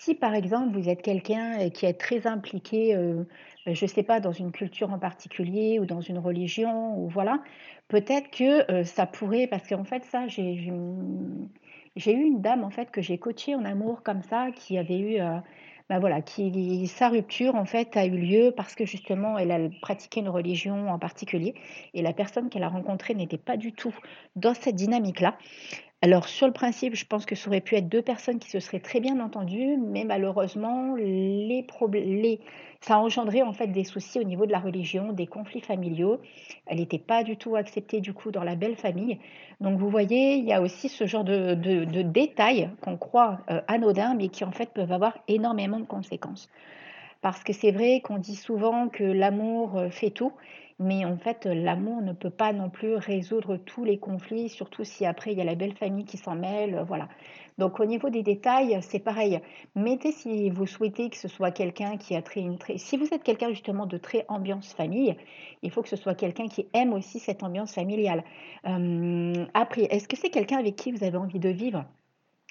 Si 0.00 0.14
par 0.14 0.34
exemple 0.34 0.76
vous 0.76 0.88
êtes 0.88 1.02
quelqu'un 1.02 1.68
qui 1.70 1.86
est 1.86 1.94
très 1.94 2.26
impliqué 2.26 2.94
euh, 2.96 3.24
je 3.66 3.84
ne 3.84 3.88
sais 3.88 4.02
pas, 4.02 4.20
dans 4.20 4.32
une 4.32 4.50
culture 4.52 4.92
en 4.92 4.98
particulier 4.98 5.78
ou 5.78 5.86
dans 5.86 6.00
une 6.00 6.18
religion, 6.18 6.96
ou 6.98 7.08
voilà, 7.08 7.42
peut-être 7.88 8.30
que 8.30 8.70
euh, 8.72 8.84
ça 8.84 9.06
pourrait, 9.06 9.46
parce 9.46 9.68
qu'en 9.68 9.84
fait, 9.84 10.04
ça, 10.04 10.26
j'ai 10.26 10.42
eu 10.44 10.72
une 11.96 12.40
dame 12.42 12.64
en 12.64 12.70
fait 12.70 12.90
que 12.90 13.00
j'ai 13.00 13.18
coachée 13.18 13.54
en 13.54 13.64
amour 13.64 14.02
comme 14.02 14.22
ça, 14.22 14.50
qui 14.50 14.78
avait 14.78 14.98
eu, 14.98 15.20
euh, 15.20 15.38
bah 15.88 15.98
voilà, 16.00 16.22
qui 16.22 16.86
sa 16.88 17.08
rupture 17.08 17.54
en 17.54 17.64
fait 17.66 17.96
a 17.96 18.06
eu 18.06 18.16
lieu 18.16 18.52
parce 18.56 18.74
que 18.74 18.86
justement 18.86 19.36
elle 19.38 19.50
a 19.52 19.58
pratiqué 19.82 20.20
une 20.20 20.28
religion 20.28 20.88
en 20.88 20.98
particulier 20.98 21.54
et 21.94 22.02
la 22.02 22.12
personne 22.12 22.48
qu'elle 22.50 22.62
a 22.62 22.68
rencontrée 22.68 23.14
n'était 23.14 23.38
pas 23.38 23.56
du 23.56 23.72
tout 23.72 23.94
dans 24.36 24.54
cette 24.54 24.76
dynamique-là. 24.76 25.36
Alors 26.04 26.26
sur 26.26 26.48
le 26.48 26.52
principe, 26.52 26.96
je 26.96 27.06
pense 27.06 27.26
que 27.26 27.36
ça 27.36 27.48
aurait 27.48 27.60
pu 27.60 27.76
être 27.76 27.88
deux 27.88 28.02
personnes 28.02 28.40
qui 28.40 28.50
se 28.50 28.58
seraient 28.58 28.80
très 28.80 28.98
bien 28.98 29.20
entendues, 29.20 29.76
mais 29.76 30.02
malheureusement, 30.02 30.96
les 30.96 31.64
ça 32.80 32.96
a 32.96 32.98
engendré 32.98 33.42
en 33.42 33.52
fait 33.52 33.68
des 33.68 33.84
soucis 33.84 34.18
au 34.18 34.24
niveau 34.24 34.44
de 34.44 34.50
la 34.50 34.58
religion, 34.58 35.12
des 35.12 35.28
conflits 35.28 35.60
familiaux. 35.60 36.20
Elle 36.66 36.78
n'était 36.78 36.98
pas 36.98 37.22
du 37.22 37.36
tout 37.36 37.54
acceptée 37.54 38.00
du 38.00 38.12
coup 38.12 38.32
dans 38.32 38.42
la 38.42 38.56
belle 38.56 38.74
famille. 38.74 39.20
Donc 39.60 39.78
vous 39.78 39.88
voyez, 39.88 40.34
il 40.34 40.44
y 40.44 40.52
a 40.52 40.60
aussi 40.60 40.88
ce 40.88 41.06
genre 41.06 41.22
de, 41.22 41.54
détails 42.02 42.68
qu'on 42.80 42.96
croit 42.96 43.38
euh, 43.50 43.60
anodins, 43.68 44.14
mais 44.14 44.28
qui 44.28 44.42
en 44.42 44.50
fait 44.50 44.70
peuvent 44.70 44.90
avoir 44.90 45.16
énormément 45.28 45.78
de 45.78 45.86
conséquences. 45.86 46.50
Parce 47.20 47.44
que 47.44 47.52
c'est 47.52 47.70
vrai 47.70 48.00
qu'on 48.00 48.18
dit 48.18 48.34
souvent 48.34 48.88
que 48.88 49.04
l'amour 49.04 49.78
euh, 49.78 49.90
fait 49.90 50.10
tout, 50.10 50.32
mais 50.78 51.04
en 51.04 51.16
fait, 51.16 51.46
l'amour 51.46 52.02
ne 52.02 52.12
peut 52.12 52.30
pas 52.30 52.52
non 52.52 52.70
plus 52.70 52.94
résoudre 52.94 53.56
tous 53.56 53.84
les 53.84 53.98
conflits, 53.98 54.48
surtout 54.48 54.84
si 54.84 55.06
après 55.06 55.32
il 55.32 55.38
y 55.38 55.40
a 55.40 55.44
la 55.44 55.54
belle 55.54 55.74
famille 55.76 56.04
qui 56.04 56.16
s'en 56.16 56.34
mêle. 56.34 56.84
Voilà. 56.86 57.08
Donc 57.58 57.80
au 57.80 57.84
niveau 57.84 58.10
des 58.10 58.22
détails, 58.22 58.78
c'est 58.82 58.98
pareil. 58.98 59.40
Mettez 59.74 60.12
si 60.12 60.50
vous 60.50 60.66
souhaitez 60.66 61.10
que 61.10 61.16
ce 61.16 61.28
soit 61.28 61.50
quelqu'un 61.50 61.96
qui 61.96 62.16
a 62.16 62.22
très 62.22 62.40
une. 62.40 62.58
Si 62.76 62.96
vous 62.96 63.08
êtes 63.12 63.22
quelqu'un 63.22 63.50
justement 63.50 63.86
de 63.86 63.98
très 63.98 64.24
ambiance 64.28 64.72
famille, 64.72 65.16
il 65.62 65.70
faut 65.70 65.82
que 65.82 65.88
ce 65.88 65.96
soit 65.96 66.14
quelqu'un 66.14 66.48
qui 66.48 66.68
aime 66.72 66.92
aussi 66.92 67.18
cette 67.18 67.42
ambiance 67.42 67.74
familiale. 67.74 68.24
Euh, 68.66 69.46
après, 69.54 69.82
est-ce 69.84 70.08
que 70.08 70.16
c'est 70.16 70.30
quelqu'un 70.30 70.58
avec 70.58 70.76
qui 70.76 70.92
vous 70.92 71.04
avez 71.04 71.18
envie 71.18 71.40
de 71.40 71.50
vivre? 71.50 71.84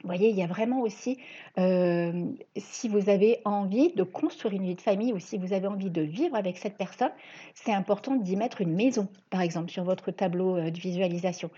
Vous 0.03 0.07
voyez, 0.07 0.29
il 0.29 0.35
y 0.35 0.41
a 0.41 0.47
vraiment 0.47 0.81
aussi, 0.81 1.17
euh, 1.59 2.25
si 2.57 2.87
vous 2.87 3.09
avez 3.09 3.39
envie 3.45 3.93
de 3.93 4.03
construire 4.03 4.53
une 4.53 4.65
vie 4.65 4.75
de 4.75 4.81
famille 4.81 5.13
ou 5.13 5.19
si 5.19 5.37
vous 5.37 5.53
avez 5.53 5.67
envie 5.67 5.91
de 5.91 6.01
vivre 6.01 6.35
avec 6.35 6.57
cette 6.57 6.77
personne, 6.77 7.11
c'est 7.53 7.73
important 7.73 8.15
d'y 8.15 8.35
mettre 8.35 8.61
une 8.61 8.73
maison, 8.73 9.07
par 9.29 9.41
exemple, 9.41 9.69
sur 9.69 9.83
votre 9.83 10.11
tableau 10.11 10.57
euh, 10.57 10.71
de 10.71 10.79
visualisation. 10.79 11.51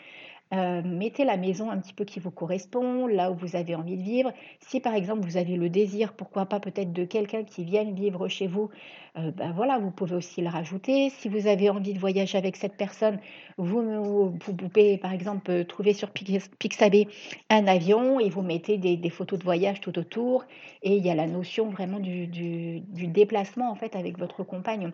Euh, 0.54 0.84
mettez 0.86 1.26
la 1.26 1.36
maison 1.36 1.72
un 1.72 1.80
petit 1.80 1.94
peu 1.94 2.06
qui 2.06 2.20
vous 2.20 2.30
correspond, 2.30 3.08
là 3.08 3.32
où 3.32 3.36
vous 3.36 3.56
avez 3.56 3.74
envie 3.74 3.98
de 3.98 4.04
vivre. 4.04 4.32
Si 4.60 4.80
par 4.80 4.94
exemple 4.94 5.22
vous 5.26 5.38
avez 5.38 5.56
le 5.56 5.68
désir, 5.68 6.14
pourquoi 6.14 6.46
pas 6.46 6.60
peut-être 6.60 6.94
de 6.94 7.06
quelqu'un 7.06 7.44
qui 7.44 7.64
vienne 7.64 7.96
vivre 7.96 8.28
chez 8.28 8.46
vous, 8.46 8.70
euh, 9.18 9.32
ben 9.32 9.52
voilà, 9.52 9.80
vous 9.80 9.90
pouvez 9.90 10.16
aussi 10.16 10.42
le 10.42 10.50
rajouter. 10.50 11.10
Si 11.10 11.28
vous 11.28 11.48
avez 11.48 11.72
envie 11.72 11.94
de 11.94 12.00
voyager 12.00 12.38
avec 12.38 12.56
cette 12.56 12.78
personne, 12.78 13.20
vous, 13.58 14.32
pouvez 14.40 14.98
par 15.00 15.12
exemple 15.12 15.66
trouver 15.66 15.94
sur 15.94 16.12
Pixabay 16.12 17.08
un 17.50 17.66
avion 17.66 18.20
et 18.20 18.30
vous 18.30 18.44
mettez 18.44 18.78
des, 18.78 19.10
photos 19.10 19.40
de 19.40 19.44
voyage 19.44 19.82
tout 19.82 19.98
autour. 19.98 20.46
Et 20.84 20.96
il 20.98 21.04
y 21.04 21.10
a 21.10 21.16
la 21.16 21.28
notion 21.28 21.70
vraiment 21.70 22.00
du, 22.00 22.28
du 22.28 23.08
déplacement 23.08 23.72
en 23.72 23.76
fait 23.76 23.96
avec 23.96 24.20
votre 24.20 24.44
compagnon. 24.44 24.92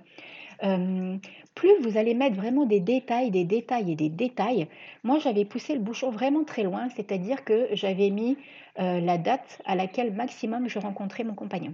Euh, 0.64 1.18
plus 1.56 1.72
vous 1.82 1.98
allez 1.98 2.14
mettre 2.14 2.36
vraiment 2.36 2.66
des 2.66 2.80
détails, 2.80 3.32
des 3.32 3.46
détails 3.46 3.92
et 3.92 3.96
des 3.96 4.10
détails. 4.10 4.68
Moi, 5.04 5.20
j'avais 5.20 5.46
poussé 5.46 5.74
le 5.74 5.80
bouchon 5.80 6.10
vraiment 6.10 6.44
très 6.44 6.64
loin, 6.64 6.90
c'est-à-dire 6.90 7.44
que 7.44 7.68
j'avais 7.74 8.10
mis 8.10 8.38
euh, 8.80 9.00
la 9.00 9.18
date 9.18 9.62
à 9.66 9.76
laquelle 9.76 10.14
maximum 10.14 10.68
je 10.68 10.80
rencontrais 10.80 11.24
mon 11.24 11.34
compagnon. 11.34 11.74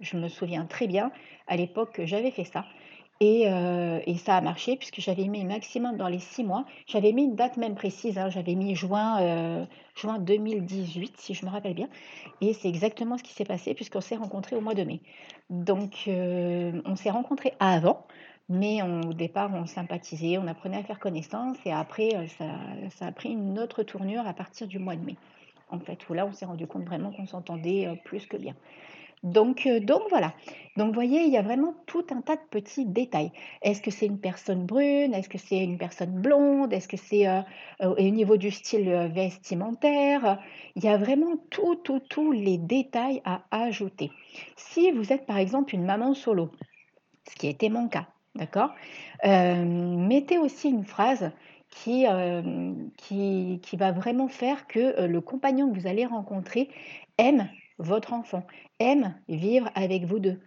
Je 0.00 0.16
me 0.16 0.28
souviens 0.28 0.64
très 0.64 0.86
bien 0.86 1.10
à 1.46 1.56
l'époque 1.56 1.92
que 1.92 2.06
j'avais 2.06 2.30
fait 2.30 2.44
ça. 2.44 2.64
Euh, 3.20 4.00
et, 4.06 4.16
ça 4.16 4.36
a 4.36 4.40
marché 4.40 4.76
puisque 4.76 5.00
j'avais 5.00 5.26
mis 5.26 5.44
maximum 5.44 5.96
dans 5.96 6.08
les 6.08 6.20
six 6.20 6.44
mois. 6.44 6.64
J'avais 6.86 7.12
mis 7.12 7.24
une 7.24 7.34
date 7.34 7.56
même 7.56 7.74
précise, 7.74 8.16
hein. 8.16 8.30
j'avais 8.30 8.54
mis 8.54 8.76
juin, 8.76 9.20
euh, 9.20 9.64
juin 9.96 10.18
2018 10.18 11.16
si 11.18 11.34
je 11.34 11.44
me 11.44 11.50
rappelle 11.50 11.74
bien. 11.74 11.88
Et 12.40 12.52
c'est 12.52 12.68
exactement 12.68 13.18
ce 13.18 13.24
qui 13.24 13.32
s'est 13.32 13.44
passé 13.44 13.74
puisqu'on 13.74 14.00
s'est 14.00 14.16
rencontrés 14.16 14.54
au 14.54 14.60
mois 14.60 14.74
de 14.74 14.84
mai. 14.84 15.00
Donc 15.50 16.04
euh, 16.06 16.80
on 16.84 16.94
s'est 16.94 17.10
rencontrés 17.10 17.54
avant, 17.58 18.06
mais 18.48 18.82
au 18.82 19.12
départ 19.12 19.50
on 19.52 19.66
sympathisait, 19.66 20.38
on 20.38 20.46
apprenait 20.46 20.78
à 20.78 20.84
faire 20.84 21.00
connaissance 21.00 21.56
et 21.64 21.72
après 21.72 22.28
ça, 22.38 22.44
ça, 22.90 23.06
a 23.06 23.12
pris 23.12 23.30
une 23.30 23.58
autre 23.58 23.82
tournure 23.82 24.26
à 24.28 24.32
partir 24.32 24.68
du 24.68 24.78
mois 24.78 24.94
de 24.94 25.04
mai. 25.04 25.16
En 25.70 25.80
fait, 25.80 26.08
où 26.08 26.14
là 26.14 26.24
on 26.24 26.32
s'est 26.32 26.46
rendu 26.46 26.66
compte 26.68 26.84
vraiment 26.84 27.10
qu'on 27.10 27.26
s'entendait 27.26 28.00
plus 28.04 28.26
que 28.26 28.36
bien. 28.36 28.54
Donc, 29.22 29.66
euh, 29.66 29.80
donc 29.80 30.02
voilà. 30.10 30.34
Donc 30.76 30.88
vous 30.88 30.94
voyez, 30.94 31.22
il 31.22 31.32
y 31.32 31.36
a 31.36 31.42
vraiment 31.42 31.74
tout 31.86 32.06
un 32.10 32.20
tas 32.20 32.36
de 32.36 32.42
petits 32.50 32.86
détails. 32.86 33.32
Est-ce 33.62 33.82
que 33.82 33.90
c'est 33.90 34.06
une 34.06 34.20
personne 34.20 34.64
brune? 34.64 35.12
Est-ce 35.12 35.28
que 35.28 35.38
c'est 35.38 35.58
une 35.58 35.78
personne 35.78 36.12
blonde? 36.12 36.72
Est-ce 36.72 36.86
que 36.86 36.96
c'est 36.96 37.26
euh, 37.26 37.40
euh, 37.82 37.94
au 37.96 38.10
niveau 38.10 38.36
du 38.36 38.50
style 38.50 39.10
vestimentaire? 39.12 40.38
Il 40.76 40.84
y 40.84 40.88
a 40.88 40.96
vraiment 40.96 41.36
tout, 41.50 41.74
tout, 41.76 42.00
tous 42.00 42.32
les 42.32 42.58
détails 42.58 43.20
à 43.24 43.42
ajouter. 43.50 44.12
Si 44.56 44.92
vous 44.92 45.12
êtes 45.12 45.26
par 45.26 45.38
exemple 45.38 45.74
une 45.74 45.84
maman 45.84 46.14
solo, 46.14 46.50
ce 47.28 47.34
qui 47.34 47.48
était 47.48 47.70
mon 47.70 47.88
cas, 47.88 48.06
d'accord 48.36 48.70
Mettez 49.24 50.38
aussi 50.38 50.68
une 50.68 50.84
phrase 50.84 51.32
qui, 51.70 52.06
qui, 52.96 53.76
va 53.76 53.92
vraiment 53.92 54.28
faire 54.28 54.66
que 54.68 55.06
le 55.06 55.20
compagnon 55.20 55.70
que 55.70 55.78
vous 55.78 55.86
allez 55.86 56.06
rencontrer 56.06 56.70
aime 57.18 57.48
votre 57.78 58.12
enfant, 58.12 58.46
aime 58.78 59.14
vivre 59.28 59.70
avec 59.74 60.04
vous 60.04 60.18
deux, 60.18 60.40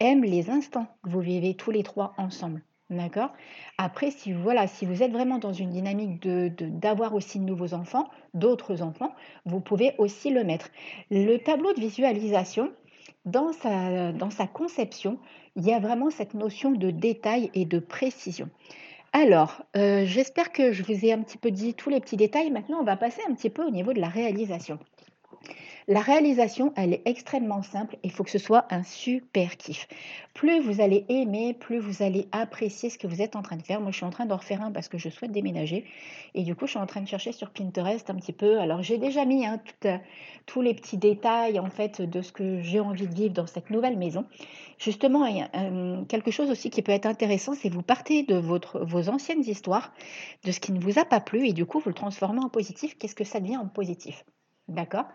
aime 0.00 0.22
les 0.22 0.50
instants 0.50 0.86
que 1.02 1.10
vous 1.10 1.20
vivez 1.20 1.54
tous 1.54 1.70
les 1.70 1.82
trois 1.82 2.14
ensemble. 2.18 2.62
D'accord? 2.90 3.32
Après, 3.78 4.10
si, 4.10 4.32
voilà, 4.32 4.66
si 4.66 4.84
vous 4.84 5.02
êtes 5.02 5.10
vraiment 5.10 5.38
dans 5.38 5.54
une 5.54 5.70
dynamique 5.70 6.26
d'avoir 6.26 7.14
aussi 7.14 7.38
de 7.38 7.44
nouveaux 7.44 7.72
enfants, 7.72 8.08
d'autres 8.34 8.82
enfants, 8.82 9.14
vous 9.46 9.60
pouvez 9.60 9.94
aussi 9.96 10.30
le 10.30 10.44
mettre. 10.44 10.68
Le 11.10 11.38
tableau 11.38 11.72
de 11.72 11.80
visualisation, 11.80 12.70
dans 13.24 13.52
sa, 13.52 14.12
dans 14.12 14.30
sa 14.30 14.46
conception, 14.46 15.18
il 15.56 15.64
y 15.64 15.72
a 15.72 15.80
vraiment 15.80 16.10
cette 16.10 16.34
notion 16.34 16.72
de 16.72 16.90
détail 16.90 17.50
et 17.54 17.64
de 17.64 17.78
précision. 17.78 18.50
Alors, 19.14 19.62
euh, 19.76 20.04
j'espère 20.04 20.52
que 20.52 20.72
je 20.72 20.82
vous 20.82 21.04
ai 21.04 21.12
un 21.12 21.22
petit 21.22 21.38
peu 21.38 21.50
dit 21.50 21.74
tous 21.74 21.88
les 21.88 22.00
petits 22.00 22.16
détails. 22.16 22.50
Maintenant, 22.50 22.80
on 22.80 22.84
va 22.84 22.96
passer 22.96 23.22
un 23.28 23.34
petit 23.34 23.48
peu 23.48 23.64
au 23.64 23.70
niveau 23.70 23.92
de 23.92 24.00
la 24.00 24.08
réalisation. 24.08 24.78
La 25.86 26.00
réalisation, 26.00 26.72
elle 26.76 26.94
est 26.94 27.02
extrêmement 27.04 27.62
simple. 27.62 27.98
Il 28.02 28.10
faut 28.10 28.24
que 28.24 28.30
ce 28.30 28.38
soit 28.38 28.64
un 28.70 28.82
super 28.82 29.58
kiff. 29.58 29.86
Plus 30.32 30.58
vous 30.60 30.80
allez 30.80 31.04
aimer, 31.10 31.52
plus 31.52 31.78
vous 31.78 32.02
allez 32.02 32.26
apprécier 32.32 32.88
ce 32.88 32.96
que 32.96 33.06
vous 33.06 33.20
êtes 33.20 33.36
en 33.36 33.42
train 33.42 33.56
de 33.56 33.62
faire. 33.62 33.82
Moi, 33.82 33.90
je 33.90 33.96
suis 33.96 34.06
en 34.06 34.10
train 34.10 34.24
d'en 34.24 34.38
refaire 34.38 34.62
un 34.62 34.72
parce 34.72 34.88
que 34.88 34.96
je 34.96 35.10
souhaite 35.10 35.30
déménager. 35.30 35.84
Et 36.34 36.42
du 36.42 36.54
coup, 36.54 36.64
je 36.64 36.70
suis 36.70 36.80
en 36.80 36.86
train 36.86 37.02
de 37.02 37.06
chercher 37.06 37.32
sur 37.32 37.50
Pinterest 37.50 38.08
un 38.08 38.14
petit 38.14 38.32
peu. 38.32 38.58
Alors, 38.60 38.82
j'ai 38.82 38.96
déjà 38.96 39.26
mis 39.26 39.44
hein, 39.44 39.60
euh, 39.84 39.98
tous 40.46 40.62
les 40.62 40.72
petits 40.72 40.96
détails 40.96 41.58
en 41.58 41.68
fait 41.68 42.00
de 42.00 42.22
ce 42.22 42.32
que 42.32 42.62
j'ai 42.62 42.80
envie 42.80 43.06
de 43.06 43.14
vivre 43.14 43.34
dans 43.34 43.46
cette 43.46 43.68
nouvelle 43.68 43.98
maison. 43.98 44.24
Justement, 44.78 45.26
euh, 45.54 46.04
quelque 46.06 46.30
chose 46.30 46.50
aussi 46.50 46.70
qui 46.70 46.80
peut 46.80 46.92
être 46.92 47.06
intéressant, 47.06 47.52
c'est 47.52 47.68
vous 47.68 47.82
partez 47.82 48.22
de 48.22 48.36
vos 48.36 49.08
anciennes 49.10 49.42
histoires, 49.42 49.92
de 50.44 50.50
ce 50.50 50.60
qui 50.60 50.72
ne 50.72 50.80
vous 50.80 50.98
a 50.98 51.04
pas 51.04 51.20
plu, 51.20 51.46
et 51.46 51.52
du 51.52 51.66
coup, 51.66 51.78
vous 51.78 51.90
le 51.90 51.94
transformez 51.94 52.40
en 52.40 52.48
positif. 52.48 52.96
Qu'est-ce 52.98 53.14
que 53.14 53.24
ça 53.24 53.40
devient 53.40 53.58
en 53.58 53.68
positif? 53.68 54.24
D'accord 54.68 55.06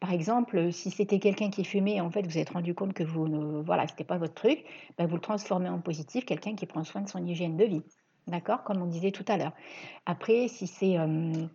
par 0.00 0.12
exemple, 0.12 0.72
si 0.72 0.90
c'était 0.90 1.18
quelqu'un 1.18 1.50
qui 1.50 1.64
fumait, 1.64 2.00
en 2.00 2.10
fait, 2.10 2.26
vous 2.26 2.38
êtes 2.38 2.50
rendu 2.50 2.74
compte 2.74 2.92
que 2.92 3.02
vous 3.02 3.28
ne, 3.28 3.62
voilà, 3.62 3.86
c'était 3.88 4.04
pas 4.04 4.18
votre 4.18 4.34
truc, 4.34 4.64
ben, 4.98 5.06
vous 5.06 5.14
le 5.14 5.20
transformez 5.22 5.68
en 5.68 5.80
positif, 5.80 6.24
quelqu'un 6.26 6.54
qui 6.54 6.66
prend 6.66 6.84
soin 6.84 7.00
de 7.00 7.08
son 7.08 7.24
hygiène 7.24 7.56
de 7.56 7.64
vie. 7.64 7.82
D'accord 8.26 8.62
Comme 8.64 8.82
on 8.82 8.86
disait 8.86 9.12
tout 9.12 9.24
à 9.28 9.36
l'heure. 9.38 9.52
Après, 10.04 10.48
si 10.48 10.66
c'est. 10.66 10.98
euh, 10.98 11.46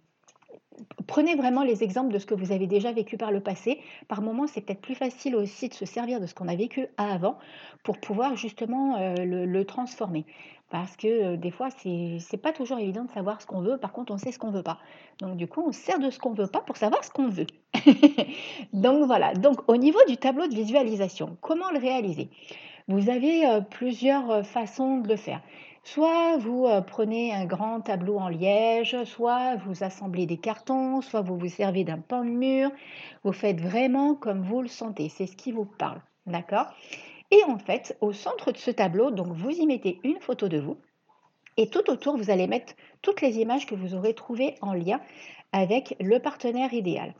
prenez 1.05 1.36
vraiment 1.36 1.63
les 1.63 1.84
exemples 1.84 2.13
de 2.13 2.20
ce 2.20 2.25
que 2.25 2.34
vous 2.34 2.51
avez 2.51 2.65
déjà 2.65 2.91
vécu 2.91 3.17
par 3.17 3.31
le 3.31 3.41
passé. 3.41 3.79
Par 4.08 4.22
moments, 4.22 4.48
c'est 4.48 4.62
peut-être 4.62 4.81
plus 4.81 4.96
facile 4.96 5.36
aussi 5.36 5.70
de 5.70 5.74
se 5.74 5.86
servir 5.86 6.20
de 6.20 6.25
ce 6.25 6.34
qu'on 6.34 6.48
a 6.48 6.55
vécu 6.55 6.88
avant 6.98 7.38
pour 7.84 8.00
pouvoir 8.00 8.36
justement 8.36 8.98
euh, 8.98 9.15
le 9.25 9.65
transformer. 9.65 10.25
Parce 10.71 10.95
que 10.95 11.35
des 11.35 11.51
fois, 11.51 11.67
c'est 11.69 12.41
pas 12.41 12.53
toujours 12.53 12.79
évident 12.79 13.03
de 13.03 13.11
savoir 13.11 13.41
ce 13.41 13.45
qu'on 13.45 13.61
veut. 13.61 13.77
Par 13.77 13.91
contre, 13.91 14.13
on 14.13 14.17
sait 14.17 14.31
ce 14.31 14.39
qu'on 14.39 14.51
veut 14.51 14.63
pas. 14.63 14.79
Donc, 15.19 15.35
du 15.35 15.45
coup, 15.45 15.61
on 15.67 15.73
se 15.73 15.79
sert 15.79 15.99
de 15.99 16.09
ce 16.09 16.17
qu'on 16.17 16.31
veut 16.33 16.47
pas 16.47 16.61
pour 16.61 16.77
savoir 16.77 17.03
ce 17.03 17.11
qu'on 17.11 17.27
veut. 17.27 17.47
Donc, 18.73 19.05
voilà. 19.05 19.33
Donc, 19.33 19.69
au 19.69 19.75
niveau 19.75 19.99
du 20.07 20.15
tableau 20.15 20.47
de 20.47 20.55
visualisation, 20.55 21.37
comment 21.41 21.69
le 21.71 21.79
réaliser? 21.79 22.29
Vous 22.87 23.09
avez 23.09 23.59
plusieurs 23.69 24.45
façons 24.45 24.99
de 24.99 25.09
le 25.09 25.17
faire. 25.17 25.41
Soit 25.83 26.37
vous 26.37 26.67
prenez 26.87 27.33
un 27.33 27.45
grand 27.45 27.81
tableau 27.81 28.17
en 28.17 28.29
liège, 28.29 29.03
soit 29.03 29.57
vous 29.57 29.83
assemblez 29.83 30.25
des 30.25 30.37
cartons, 30.37 31.01
soit 31.01 31.21
vous 31.21 31.37
vous 31.37 31.49
servez 31.49 31.83
d'un 31.83 31.99
pan 31.99 32.23
de 32.23 32.29
mur. 32.29 32.71
Vous 33.23 33.33
faites 33.33 33.59
vraiment 33.59 34.15
comme 34.15 34.41
vous 34.41 34.61
le 34.61 34.69
sentez. 34.69 35.09
C'est 35.09 35.27
ce 35.27 35.35
qui 35.35 35.51
vous 35.51 35.65
parle. 35.65 36.01
D'accord? 36.27 36.67
Et 37.31 37.43
en 37.45 37.57
fait, 37.57 37.97
au 38.01 38.11
centre 38.11 38.51
de 38.51 38.57
ce 38.57 38.71
tableau, 38.71 39.09
donc 39.09 39.27
vous 39.27 39.50
y 39.50 39.65
mettez 39.65 40.00
une 40.03 40.19
photo 40.19 40.50
de 40.50 40.59
vous. 40.59 40.77
Et 41.57 41.69
tout 41.69 41.89
autour, 41.89 42.17
vous 42.17 42.29
allez 42.29 42.47
mettre 42.47 42.73
toutes 43.01 43.21
les 43.21 43.39
images 43.39 43.65
que 43.65 43.75
vous 43.75 43.95
aurez 43.95 44.13
trouvées 44.13 44.55
en 44.61 44.73
lien 44.73 45.01
avec 45.53 45.95
le 46.00 46.19
partenaire 46.19 46.73
idéal. 46.73 47.13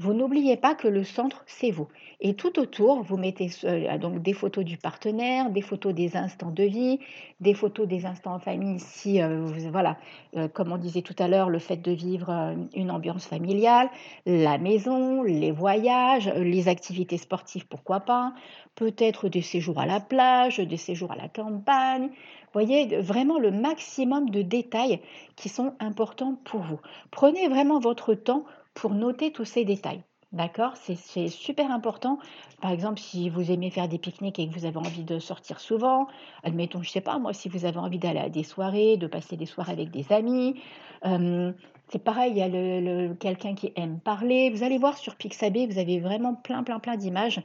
Vous 0.00 0.14
n'oubliez 0.14 0.56
pas 0.56 0.76
que 0.76 0.86
le 0.86 1.02
centre, 1.02 1.42
c'est 1.48 1.72
vous. 1.72 1.88
Et 2.20 2.34
tout 2.34 2.60
autour, 2.60 3.02
vous 3.02 3.16
mettez 3.16 3.50
euh, 3.64 3.98
donc 3.98 4.22
des 4.22 4.32
photos 4.32 4.64
du 4.64 4.76
partenaire, 4.76 5.50
des 5.50 5.60
photos 5.60 5.92
des 5.92 6.16
instants 6.16 6.52
de 6.52 6.62
vie, 6.62 7.00
des 7.40 7.52
photos 7.52 7.88
des 7.88 8.06
instants 8.06 8.34
en 8.34 8.38
famille, 8.38 8.78
si, 8.78 9.20
euh, 9.20 9.40
vous, 9.44 9.70
voilà, 9.72 9.96
euh, 10.36 10.46
comme 10.46 10.70
on 10.70 10.78
disait 10.78 11.02
tout 11.02 11.16
à 11.18 11.26
l'heure, 11.26 11.50
le 11.50 11.58
fait 11.58 11.78
de 11.78 11.90
vivre 11.90 12.54
une 12.76 12.92
ambiance 12.92 13.26
familiale, 13.26 13.90
la 14.24 14.56
maison, 14.58 15.24
les 15.24 15.50
voyages, 15.50 16.28
les 16.36 16.68
activités 16.68 17.18
sportives, 17.18 17.66
pourquoi 17.66 17.98
pas, 17.98 18.34
peut-être 18.76 19.28
des 19.28 19.42
séjours 19.42 19.80
à 19.80 19.86
la 19.86 19.98
plage, 19.98 20.60
des 20.60 20.76
séjours 20.76 21.10
à 21.10 21.16
la 21.16 21.28
campagne. 21.28 22.10
Voyez, 22.52 22.98
vraiment 23.00 23.40
le 23.40 23.50
maximum 23.50 24.30
de 24.30 24.42
détails 24.42 25.00
qui 25.34 25.48
sont 25.48 25.74
importants 25.80 26.36
pour 26.44 26.60
vous. 26.60 26.78
Prenez 27.10 27.48
vraiment 27.48 27.80
votre 27.80 28.14
temps 28.14 28.44
pour 28.78 28.94
noter 28.94 29.32
tous 29.32 29.44
ces 29.44 29.64
détails. 29.64 30.02
D'accord? 30.30 30.74
C'est 30.76 31.28
super 31.28 31.70
important. 31.70 32.18
Par 32.60 32.70
exemple, 32.70 33.00
si 33.00 33.30
vous 33.30 33.50
aimez 33.50 33.70
faire 33.70 33.88
des 33.88 33.98
pique-niques 33.98 34.38
et 34.38 34.48
que 34.48 34.52
vous 34.52 34.66
avez 34.66 34.76
envie 34.76 35.02
de 35.02 35.18
sortir 35.18 35.58
souvent, 35.58 36.06
admettons, 36.44 36.82
je 36.82 36.90
ne 36.90 36.92
sais 36.92 37.00
pas, 37.00 37.18
moi, 37.18 37.32
si 37.32 37.48
vous 37.48 37.64
avez 37.64 37.78
envie 37.78 37.98
d'aller 37.98 38.20
à 38.20 38.28
des 38.28 38.44
soirées, 38.44 38.98
de 38.98 39.06
passer 39.06 39.36
des 39.36 39.46
soirées 39.46 39.72
avec 39.72 39.90
des 39.90 40.12
amis, 40.12 40.60
euh, 41.06 41.50
c'est 41.88 42.04
pareil, 42.04 42.32
il 42.32 42.38
y 42.38 42.42
a 42.42 42.48
le, 42.48 43.14
quelqu'un 43.14 43.54
qui 43.54 43.72
aime 43.74 44.00
parler. 44.00 44.50
Vous 44.50 44.62
allez 44.62 44.76
voir 44.76 44.98
sur 44.98 45.16
Pixabay, 45.16 45.66
vous 45.66 45.78
avez 45.78 45.98
vraiment 45.98 46.34
plein, 46.34 46.62
plein, 46.62 46.78
plein 46.78 46.96
d'images. 46.96 47.40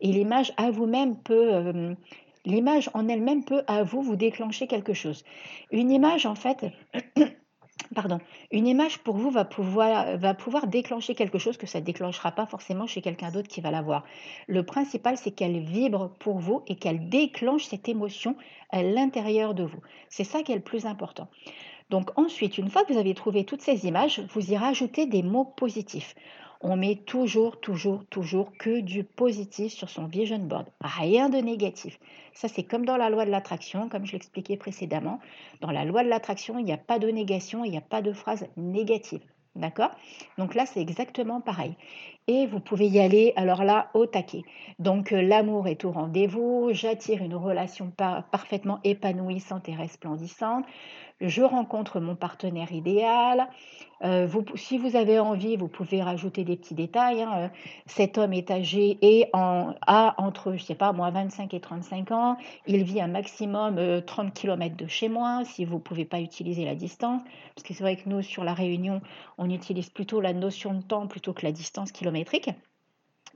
Et 0.00 0.08
l'image 0.08 0.52
à 0.56 0.70
vous-même 0.70 1.16
peut... 1.16 1.54
Euh, 1.54 1.94
L'image 2.46 2.90
en 2.92 3.08
elle-même 3.08 3.42
peut 3.42 3.62
à 3.68 3.84
vous 3.84 4.02
vous 4.02 4.16
déclencher 4.16 4.66
quelque 4.66 4.92
chose. 4.92 5.24
Une 5.70 5.90
image, 5.90 6.26
en 6.26 6.34
fait, 6.34 6.66
Pardon, 7.94 8.18
une 8.50 8.66
image 8.66 8.98
pour 8.98 9.16
vous 9.16 9.30
va 9.30 9.44
pouvoir, 9.44 10.66
déclencher 10.66 11.14
quelque 11.14 11.38
chose 11.38 11.56
que 11.56 11.66
ça 11.66 11.80
ne 11.80 11.84
déclenchera 11.84 12.32
pas 12.32 12.46
forcément 12.46 12.86
chez 12.86 13.02
quelqu'un 13.02 13.30
d'autre 13.30 13.48
qui 13.48 13.60
va 13.60 13.70
la 13.70 13.82
voir. 13.82 14.04
Le 14.46 14.64
principal, 14.64 15.16
c'est 15.16 15.32
qu'elle 15.32 15.58
vibre 15.60 16.10
pour 16.18 16.38
vous 16.38 16.62
et 16.66 16.76
qu'elle 16.76 17.08
déclenche 17.08 17.64
cette 17.64 17.88
émotion 17.88 18.36
à 18.70 18.82
l'intérieur 18.82 19.54
de 19.54 19.64
vous. 19.64 19.80
C'est 20.08 20.24
ça 20.24 20.42
qui 20.42 20.52
est 20.52 20.56
le 20.56 20.62
plus 20.62 20.86
important. 20.86 21.28
Donc 21.90 22.18
ensuite, 22.18 22.58
une 22.58 22.70
fois 22.70 22.84
que 22.84 22.92
vous 22.92 22.98
avez 22.98 23.14
trouvé 23.14 23.44
toutes 23.44 23.60
ces 23.60 23.86
images, 23.86 24.22
vous 24.32 24.52
y 24.52 24.56
rajoutez 24.56 25.06
des 25.06 25.22
mots 25.22 25.44
positifs. 25.44 26.14
On 26.66 26.76
met 26.76 26.96
toujours, 26.96 27.60
toujours, 27.60 28.06
toujours 28.06 28.56
que 28.56 28.80
du 28.80 29.04
positif 29.04 29.70
sur 29.74 29.90
son 29.90 30.06
vision 30.06 30.38
board. 30.38 30.66
Rien 30.80 31.28
de 31.28 31.36
négatif. 31.36 32.00
Ça, 32.32 32.48
c'est 32.48 32.62
comme 32.62 32.86
dans 32.86 32.96
la 32.96 33.10
loi 33.10 33.26
de 33.26 33.30
l'attraction, 33.30 33.90
comme 33.90 34.06
je 34.06 34.12
l'expliquais 34.12 34.56
précédemment. 34.56 35.20
Dans 35.60 35.70
la 35.70 35.84
loi 35.84 36.02
de 36.04 36.08
l'attraction, 36.08 36.58
il 36.58 36.64
n'y 36.64 36.72
a 36.72 36.78
pas 36.78 36.98
de 36.98 37.08
négation, 37.08 37.66
il 37.66 37.70
n'y 37.70 37.76
a 37.76 37.82
pas 37.82 38.00
de 38.00 38.14
phrase 38.14 38.46
négative. 38.56 39.20
D'accord? 39.54 39.90
Donc 40.38 40.54
là, 40.54 40.64
c'est 40.64 40.80
exactement 40.80 41.42
pareil. 41.42 41.76
Et 42.28 42.46
vous 42.46 42.60
pouvez 42.60 42.86
y 42.88 42.98
aller, 42.98 43.34
alors 43.36 43.62
là, 43.62 43.90
au 43.92 44.06
taquet. 44.06 44.42
Donc 44.78 45.12
euh, 45.12 45.20
l'amour 45.20 45.68
est 45.68 45.84
au 45.84 45.92
rendez-vous, 45.92 46.70
j'attire 46.72 47.22
une 47.22 47.34
relation 47.34 47.90
par 47.90 48.24
parfaitement 48.30 48.80
épanouissante 48.82 49.68
et 49.68 49.74
resplendissante, 49.74 50.64
je 51.20 51.42
rencontre 51.42 52.00
mon 52.00 52.16
partenaire 52.16 52.72
idéal. 52.72 53.48
Euh, 54.02 54.28
si 54.56 54.76
vous 54.76 54.96
avez 54.96 55.18
envie, 55.18 55.56
vous 55.56 55.68
pouvez 55.68 56.02
rajouter 56.02 56.44
des 56.44 56.56
petits 56.56 56.74
détails. 56.74 57.22
Hein. 57.22 57.32
Euh, 57.36 57.48
cet 57.86 58.18
homme 58.18 58.32
est 58.32 58.50
âgé 58.50 58.98
et 59.00 59.30
a 59.32 60.14
entre, 60.18 60.54
je 60.54 60.62
sais 60.62 60.74
pas, 60.74 60.92
moi, 60.92 61.10
25 61.10 61.54
et 61.54 61.60
35 61.60 62.10
ans. 62.10 62.36
Il 62.66 62.82
vit 62.84 63.00
un 63.00 63.06
maximum 63.06 63.78
euh, 63.78 64.00
30 64.00 64.34
km 64.34 64.76
de 64.76 64.86
chez 64.86 65.08
moi, 65.08 65.42
si 65.44 65.64
vous 65.64 65.76
ne 65.76 65.80
pouvez 65.80 66.04
pas 66.04 66.20
utiliser 66.20 66.64
la 66.64 66.74
distance. 66.74 67.22
Parce 67.54 67.66
que 67.66 67.74
c'est 67.74 67.84
vrai 67.84 67.96
que 67.96 68.08
nous, 68.08 68.20
sur 68.22 68.44
la 68.44 68.54
Réunion, 68.54 69.00
on 69.38 69.48
utilise 69.48 69.90
plutôt 69.90 70.20
la 70.20 70.32
notion 70.32 70.74
de 70.74 70.82
temps 70.82 71.06
plutôt 71.06 71.32
que 71.32 71.46
la 71.46 71.52
distance 71.52 71.92
kilométrique. 71.92 72.50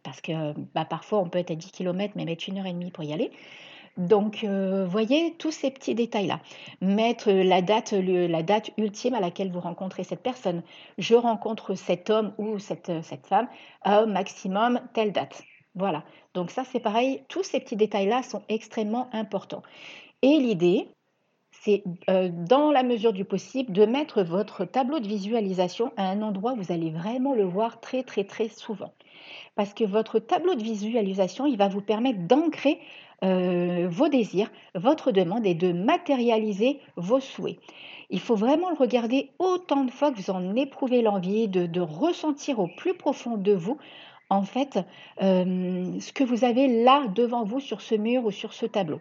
Parce 0.03 0.21
que 0.21 0.53
bah, 0.75 0.85
parfois, 0.85 1.21
on 1.21 1.29
peut 1.29 1.39
être 1.39 1.51
à 1.51 1.55
10 1.55 1.71
km, 1.73 2.15
mais 2.17 2.25
mettre 2.25 2.49
une 2.49 2.59
heure 2.59 2.67
et 2.67 2.73
demie 2.73 2.91
pour 2.91 3.05
y 3.05 3.13
aller. 3.13 3.31
Donc, 3.99 4.45
euh, 4.45 4.87
voyez 4.87 5.35
tous 5.39 5.51
ces 5.51 5.71
petits 5.71 5.95
détails-là. 5.95 6.41
Mettre 6.81 7.31
la 7.31 7.61
date, 7.63 7.93
la 7.93 8.43
date 8.43 8.71
ultime 8.79 9.15
à 9.15 9.21
laquelle 9.21 9.51
vous 9.51 9.61
rencontrez 9.61 10.05
cette 10.05 10.23
personne. 10.23 10.63
Je 10.99 11.15
rencontre 11.15 11.75
cet 11.75 12.09
homme 12.09 12.33
ou 12.39 12.59
cette, 12.59 12.93
cette 13.03 13.27
femme 13.27 13.49
à 13.83 14.07
maximum 14.07 14.81
telle 14.95 15.13
date. 15.13 15.43
Voilà. 15.75 16.05
Donc 16.35 16.51
ça, 16.51 16.63
c'est 16.65 16.81
pareil. 16.81 17.23
Tous 17.29 17.43
ces 17.43 17.61
petits 17.61 17.77
détails-là 17.77 18.23
sont 18.23 18.43
extrêmement 18.49 19.09
importants. 19.13 19.63
Et 20.23 20.39
l'idée, 20.39 20.89
c'est 21.51 21.83
euh, 22.09 22.29
dans 22.33 22.71
la 22.71 22.83
mesure 22.83 23.13
du 23.13 23.25
possible 23.25 23.73
de 23.73 23.85
mettre 23.85 24.23
votre 24.23 24.65
tableau 24.65 25.01
de 25.01 25.09
visualisation 25.09 25.93
à 25.97 26.09
un 26.09 26.23
endroit 26.23 26.53
où 26.53 26.57
vous 26.57 26.73
allez 26.73 26.91
vraiment 26.91 27.35
le 27.35 27.45
voir 27.45 27.81
très 27.81 28.03
très 28.03 28.25
très 28.25 28.49
souvent. 28.49 28.93
Parce 29.57 29.75
que 29.75 29.85
votre 29.85 30.19
tableau 30.19 30.55
de 30.55 30.63
visualisation, 30.63 31.47
il 31.47 31.57
va 31.57 31.69
vous 31.69 31.81
permettre 31.81 32.21
d'ancrer 32.21 32.81
euh, 33.25 33.78
vos 33.99 34.09
désirs, 34.09 34.51
votre 34.77 35.11
demande 35.11 35.45
et 35.45 35.55
de 35.55 35.73
matérialiser 35.73 36.79
vos 36.97 37.19
souhaits. 37.19 37.59
Il 38.11 38.21
faut 38.21 38.37
vraiment 38.37 38.71
le 38.71 38.77
regarder 38.77 39.31
autant 39.41 39.85
de 39.85 39.91
fois 39.91 40.13
que 40.13 40.19
vous 40.19 40.31
en 40.31 40.55
éprouvez 40.55 41.03
l'envie, 41.03 41.49
de, 41.49 41.67
de 41.67 41.81
ressentir 41.81 42.61
au 42.61 42.69
plus 42.69 42.95
profond 42.95 43.37
de 43.37 43.53
vous 43.53 43.77
en 44.31 44.43
fait 44.43 44.79
euh, 45.23 45.99
ce 46.01 46.13
que 46.13 46.25
vous 46.25 46.45
avez 46.45 46.83
là 46.85 47.07
devant 47.15 47.45
vous 47.45 47.61
sur 47.61 47.81
ce 47.81 47.95
mur 47.95 48.25
ou 48.25 48.31
sur 48.31 48.53
ce 48.53 48.67
tableau. 48.67 49.01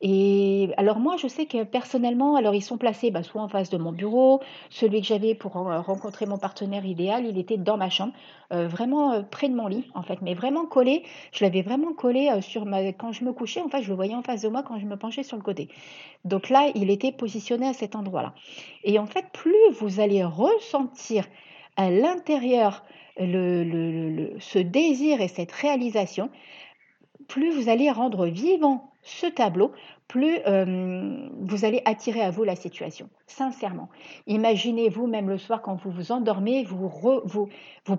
Et 0.00 0.70
alors 0.76 0.98
moi, 0.98 1.16
je 1.16 1.28
sais 1.28 1.46
que 1.46 1.62
personnellement, 1.62 2.36
alors 2.36 2.54
ils 2.54 2.62
sont 2.62 2.76
placés 2.76 3.10
bah, 3.10 3.22
soit 3.22 3.40
en 3.40 3.48
face 3.48 3.70
de 3.70 3.78
mon 3.78 3.92
bureau, 3.92 4.40
celui 4.70 5.00
que 5.00 5.06
j'avais 5.06 5.34
pour 5.34 5.52
rencontrer 5.52 6.26
mon 6.26 6.38
partenaire 6.38 6.84
idéal, 6.84 7.24
il 7.26 7.38
était 7.38 7.56
dans 7.56 7.76
ma 7.76 7.88
chambre, 7.88 8.12
euh, 8.52 8.66
vraiment 8.66 9.12
euh, 9.12 9.22
près 9.22 9.48
de 9.48 9.54
mon 9.54 9.66
lit 9.66 9.90
en 9.94 10.02
fait, 10.02 10.20
mais 10.20 10.34
vraiment 10.34 10.66
collé. 10.66 11.04
Je 11.32 11.44
l'avais 11.44 11.62
vraiment 11.62 11.92
collé 11.92 12.30
sur 12.40 12.66
ma 12.66 12.92
quand 12.92 13.12
je 13.12 13.24
me 13.24 13.32
couchais, 13.32 13.62
en 13.62 13.68
fait, 13.68 13.82
je 13.82 13.88
le 13.88 13.94
voyais 13.94 14.14
en 14.14 14.22
face 14.22 14.42
de 14.42 14.48
moi 14.48 14.62
quand 14.62 14.78
je 14.78 14.86
me 14.86 14.96
penchais 14.96 15.22
sur 15.22 15.36
le 15.36 15.42
côté. 15.42 15.68
Donc 16.24 16.48
là, 16.48 16.70
il 16.74 16.90
était 16.90 17.12
positionné 17.12 17.68
à 17.68 17.72
cet 17.72 17.94
endroit-là. 17.94 18.34
Et 18.82 18.98
en 18.98 19.06
fait, 19.06 19.26
plus 19.32 19.54
vous 19.78 20.00
allez 20.00 20.24
ressentir 20.24 21.24
à 21.76 21.90
l'intérieur 21.90 22.84
ce 23.16 24.58
désir 24.58 25.20
et 25.20 25.28
cette 25.28 25.52
réalisation, 25.52 26.30
plus 27.28 27.50
vous 27.50 27.68
allez 27.68 27.90
rendre 27.90 28.26
vivant 28.26 28.93
ce 29.04 29.26
tableau, 29.26 29.72
plus 30.08 30.38
euh, 30.46 31.28
vous 31.40 31.64
allez 31.64 31.82
attirer 31.84 32.22
à 32.22 32.30
vous 32.30 32.42
la 32.42 32.56
situation, 32.56 33.08
sincèrement. 33.26 33.88
Imaginez-vous, 34.26 35.06
même 35.06 35.28
le 35.28 35.38
soir, 35.38 35.62
quand 35.62 35.74
vous 35.76 35.90
vous 35.90 36.12
endormez, 36.12 36.64
vous, 36.64 37.48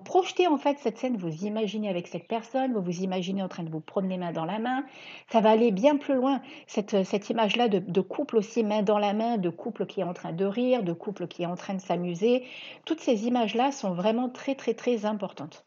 projetez 0.03 0.47
en 0.47 0.57
fait 0.57 0.77
cette 0.79 0.97
scène, 0.97 1.17
vous 1.17 1.45
imaginez 1.45 1.89
avec 1.89 2.07
cette 2.07 2.27
personne, 2.27 2.73
vous 2.73 2.81
vous 2.81 3.01
imaginez 3.01 3.43
en 3.43 3.47
train 3.47 3.63
de 3.63 3.69
vous 3.69 3.79
promener 3.79 4.17
main 4.17 4.31
dans 4.31 4.45
la 4.45 4.59
main. 4.59 4.83
Ça 5.31 5.41
va 5.41 5.51
aller 5.51 5.71
bien 5.71 5.97
plus 5.97 6.15
loin, 6.15 6.41
cette, 6.67 7.03
cette 7.03 7.29
image-là 7.29 7.67
de 7.69 8.01
couple 8.01 8.37
aussi 8.37 8.63
main 8.63 8.81
dans 8.81 8.99
la 8.99 9.13
main, 9.13 9.37
de 9.37 9.49
couple 9.49 9.85
qui 9.85 10.01
est 10.01 10.03
en 10.03 10.13
train 10.13 10.33
de 10.33 10.45
rire, 10.45 10.83
de 10.83 10.93
couple 10.93 11.27
qui 11.27 11.43
est 11.43 11.47
en 11.47 11.55
train 11.55 11.75
de 11.75 11.81
s'amuser. 11.81 12.43
Toutes 12.85 12.99
ces 12.99 13.27
images-là 13.27 13.71
sont 13.71 13.93
vraiment 13.93 14.29
très, 14.29 14.55
très, 14.55 14.73
très 14.73 15.05
importantes. 15.05 15.65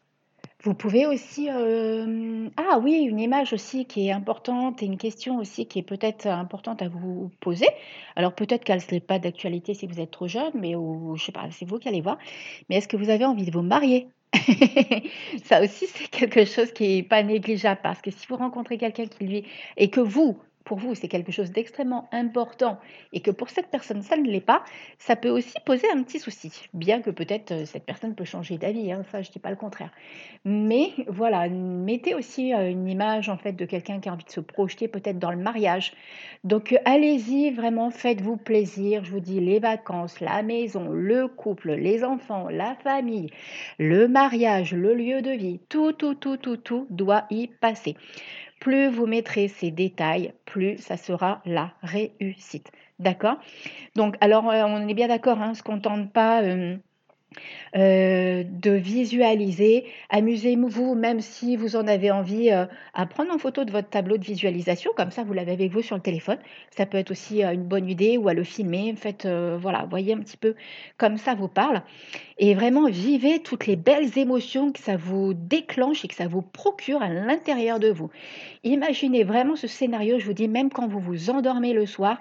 Vous 0.61 0.73
pouvez 0.73 1.05
aussi, 1.05 1.49
euh, 1.49 2.49
ah 2.57 2.79
oui, 2.83 3.03
une 3.09 3.19
image 3.19 3.53
aussi 3.53 3.85
qui 3.85 4.07
est 4.07 4.11
importante 4.11 4.83
et 4.83 4.85
une 4.87 4.97
question 4.97 5.37
aussi 5.37 5.67
qui 5.67 5.79
est 5.79 5.83
peut-être 5.83 6.27
importante 6.27 6.81
à 6.81 6.89
vous 6.89 7.31
poser. 7.39 7.67
Alors 8.17 8.35
peut-être 8.35 8.65
qu'elle 8.65 8.77
ne 8.77 8.81
serait 8.81 8.99
pas 8.99 9.19
d'actualité 9.19 9.73
si 9.73 9.87
vous 9.87 10.01
êtes 10.01 10.11
trop 10.11 10.27
jeune, 10.27 10.51
mais 10.55 10.75
ou, 10.75 11.15
je 11.15 11.23
sais 11.23 11.31
pas, 11.31 11.49
c'est 11.51 11.63
vous 11.65 11.79
qui 11.79 11.87
allez 11.87 12.01
voir. 12.01 12.17
Mais 12.69 12.75
est-ce 12.75 12.89
que 12.89 12.97
vous 12.97 13.09
avez 13.09 13.23
envie 13.23 13.45
de 13.45 13.51
vous 13.51 13.61
marier? 13.61 14.09
Ça 15.45 15.61
aussi, 15.63 15.87
c'est 15.87 16.09
quelque 16.09 16.43
chose 16.43 16.73
qui 16.73 16.97
n'est 16.97 17.03
pas 17.03 17.23
négligeable 17.23 17.79
parce 17.81 18.01
que 18.01 18.11
si 18.11 18.27
vous 18.27 18.35
rencontrez 18.35 18.77
quelqu'un 18.77 19.05
qui 19.07 19.25
lui 19.25 19.45
et 19.77 19.89
que 19.89 20.01
vous, 20.01 20.39
pour 20.69 20.77
vous 20.77 20.93
c'est 20.93 21.07
quelque 21.07 21.31
chose 21.31 21.51
d'extrêmement 21.51 22.07
important 22.11 22.77
et 23.11 23.21
que 23.21 23.31
pour 23.31 23.49
cette 23.49 23.69
personne 23.71 24.03
ça 24.03 24.15
ne 24.17 24.29
l'est 24.29 24.39
pas, 24.39 24.63
ça 24.99 25.15
peut 25.15 25.31
aussi 25.31 25.55
poser 25.65 25.87
un 25.91 26.03
petit 26.03 26.19
souci. 26.19 26.51
Bien 26.75 27.01
que 27.01 27.09
peut-être 27.09 27.51
euh, 27.51 27.65
cette 27.65 27.85
personne 27.85 28.13
peut 28.13 28.23
changer 28.23 28.59
d'avis, 28.59 28.91
hein, 28.91 29.03
ça 29.11 29.23
je 29.23 29.31
dis 29.31 29.39
pas 29.39 29.49
le 29.49 29.55
contraire. 29.55 29.89
Mais 30.45 30.91
voilà, 31.07 31.49
mettez 31.49 32.13
aussi 32.13 32.53
euh, 32.53 32.69
une 32.69 32.87
image 32.87 33.29
en 33.29 33.37
fait 33.37 33.53
de 33.53 33.65
quelqu'un 33.65 33.99
qui 33.99 34.09
a 34.09 34.13
envie 34.13 34.25
de 34.25 34.29
se 34.29 34.41
projeter 34.41 34.87
peut-être 34.87 35.17
dans 35.17 35.31
le 35.31 35.37
mariage. 35.37 35.93
Donc 36.43 36.71
euh, 36.71 36.77
allez-y, 36.85 37.49
vraiment 37.49 37.89
faites-vous 37.89 38.37
plaisir. 38.37 39.03
Je 39.03 39.09
vous 39.09 39.19
dis 39.19 39.39
les 39.39 39.57
vacances, 39.57 40.19
la 40.19 40.43
maison, 40.43 40.89
le 40.89 41.27
couple, 41.27 41.71
les 41.71 42.03
enfants, 42.03 42.47
la 42.47 42.75
famille, 42.75 43.31
le 43.79 44.07
mariage, 44.07 44.75
le 44.75 44.93
lieu 44.93 45.23
de 45.23 45.31
vie, 45.31 45.59
tout, 45.67 45.93
tout, 45.93 46.13
tout, 46.13 46.37
tout, 46.37 46.57
tout 46.57 46.85
doit 46.91 47.25
y 47.31 47.47
passer. 47.47 47.95
Plus 48.59 48.89
vous 48.89 49.05
mettrez 49.05 49.47
ces 49.47 49.71
détails, 49.71 50.33
plus 50.45 50.77
ça 50.77 50.97
sera 50.97 51.41
la 51.45 51.73
réussite. 51.81 52.71
D'accord? 52.99 53.37
Donc, 53.95 54.17
alors, 54.21 54.49
euh, 54.49 54.63
on 54.65 54.87
est 54.87 54.93
bien 54.93 55.07
d'accord, 55.07 55.39
hein, 55.41 55.47
on 55.47 55.49
ne 55.51 55.53
se 55.55 55.63
contente 55.63 56.11
pas. 56.11 56.43
Euh, 56.43 56.77
euh, 57.75 58.43
de 58.43 58.71
visualiser. 58.71 59.85
Amusez-vous, 60.09 60.95
même 60.95 61.21
si 61.21 61.55
vous 61.55 61.75
en 61.75 61.87
avez 61.87 62.09
envie, 62.09 62.49
euh, 62.51 62.65
à 62.93 63.05
prendre 63.05 63.31
en 63.31 63.37
photo 63.37 63.63
de 63.63 63.71
votre 63.71 63.89
tableau 63.89 64.17
de 64.17 64.25
visualisation, 64.25 64.91
comme 64.97 65.11
ça 65.11 65.23
vous 65.23 65.33
l'avez 65.33 65.51
avec 65.51 65.71
vous 65.71 65.83
sur 65.83 65.95
le 65.95 66.01
téléphone. 66.01 66.39
Ça 66.75 66.85
peut 66.85 66.97
être 66.97 67.11
aussi 67.11 67.43
euh, 67.43 67.53
une 67.53 67.63
bonne 67.63 67.87
idée 67.87 68.17
ou 68.17 68.27
à 68.27 68.33
le 68.33 68.43
filmer. 68.43 68.93
Faites, 68.95 69.27
voilà, 69.27 69.85
voyez 69.89 70.13
un 70.13 70.19
petit 70.19 70.37
peu 70.37 70.55
comme 70.97 71.17
ça 71.17 71.35
vous 71.35 71.47
parle. 71.47 71.83
Et 72.39 72.55
vraiment, 72.55 72.89
vivez 72.89 73.39
toutes 73.39 73.67
les 73.67 73.75
belles 73.75 74.17
émotions 74.17 74.71
que 74.71 74.79
ça 74.79 74.97
vous 74.97 75.33
déclenche 75.33 76.03
et 76.05 76.07
que 76.07 76.15
ça 76.15 76.27
vous 76.27 76.41
procure 76.41 77.01
à 77.01 77.09
l'intérieur 77.09 77.79
de 77.79 77.89
vous. 77.89 78.09
Imaginez 78.63 79.23
vraiment 79.23 79.55
ce 79.55 79.67
scénario, 79.67 80.19
je 80.19 80.25
vous 80.25 80.33
dis, 80.33 80.47
même 80.47 80.69
quand 80.69 80.87
vous 80.87 80.99
vous 80.99 81.29
endormez 81.29 81.73
le 81.73 81.85
soir, 81.85 82.19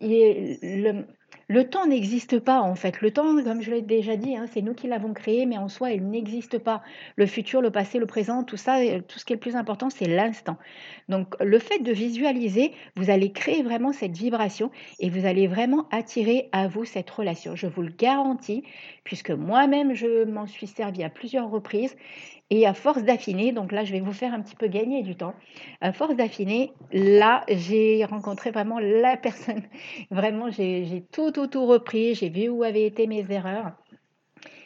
le, 0.00 1.04
le 1.48 1.68
temps 1.68 1.86
n'existe 1.86 2.40
pas 2.40 2.60
en 2.60 2.74
fait. 2.74 3.00
Le 3.00 3.12
temps, 3.12 3.42
comme 3.42 3.62
je 3.62 3.70
l'ai 3.70 3.82
déjà 3.82 4.16
dit, 4.16 4.36
hein, 4.36 4.46
c'est 4.52 4.62
nous 4.62 4.74
qui 4.74 4.88
l'avons 4.88 5.12
créé, 5.12 5.46
mais 5.46 5.58
en 5.58 5.68
soi, 5.68 5.92
il 5.92 6.08
n'existe 6.08 6.58
pas. 6.58 6.82
Le 7.14 7.26
futur, 7.26 7.62
le 7.62 7.70
passé, 7.70 7.98
le 7.98 8.06
présent, 8.06 8.42
tout 8.42 8.56
ça, 8.56 8.78
euh, 8.78 9.00
tout 9.06 9.18
ce 9.18 9.24
qui 9.24 9.32
est 9.32 9.36
le 9.36 9.40
plus 9.40 9.56
important, 9.56 9.88
c'est 9.88 10.08
l'instant. 10.08 10.56
Donc 11.08 11.34
le 11.40 11.58
fait 11.58 11.78
de 11.78 11.92
visualiser, 11.92 12.72
vous 12.96 13.10
allez 13.10 13.30
créer 13.32 13.62
vraiment 13.62 13.92
cette 13.92 14.16
vibration 14.16 14.70
et 14.98 15.08
vous 15.08 15.24
allez 15.24 15.46
vraiment 15.46 15.86
attirer 15.92 16.48
à 16.52 16.66
vous 16.66 16.84
cette 16.84 17.10
relation. 17.10 17.54
Je 17.54 17.66
vous 17.68 17.82
le 17.82 17.92
garantis, 17.96 18.64
puisque 19.04 19.30
moi-même, 19.30 19.94
je 19.94 20.24
m'en 20.24 20.46
suis 20.46 20.66
servi 20.66 21.04
à 21.04 21.10
plusieurs 21.10 21.48
reprises 21.48 21.96
et 22.50 22.66
à 22.66 22.74
force 22.74 23.02
d'affiner, 23.02 23.50
donc 23.50 23.72
là, 23.72 23.84
je 23.84 23.92
vais 23.92 24.00
vous 24.00 24.12
faire 24.12 24.32
un 24.32 24.40
petit 24.40 24.54
peu 24.54 24.68
gagner 24.68 25.02
du 25.02 25.16
temps. 25.16 25.34
À 25.80 25.92
force 25.92 26.14
d'affiner, 26.14 26.72
là, 26.92 27.44
j'ai 27.48 28.04
rencontré 28.04 28.52
vraiment 28.52 28.78
la 28.78 29.16
personne. 29.16 29.62
Vraiment, 30.12 30.48
j'ai 30.50 31.04
tout, 31.10 31.32
tout, 31.36 31.48
tout 31.48 31.66
repris. 31.66 32.14
J'ai 32.14 32.30
vu 32.30 32.48
où 32.48 32.62
avaient 32.62 32.86
été 32.86 33.06
mes 33.06 33.30
erreurs. 33.30 33.72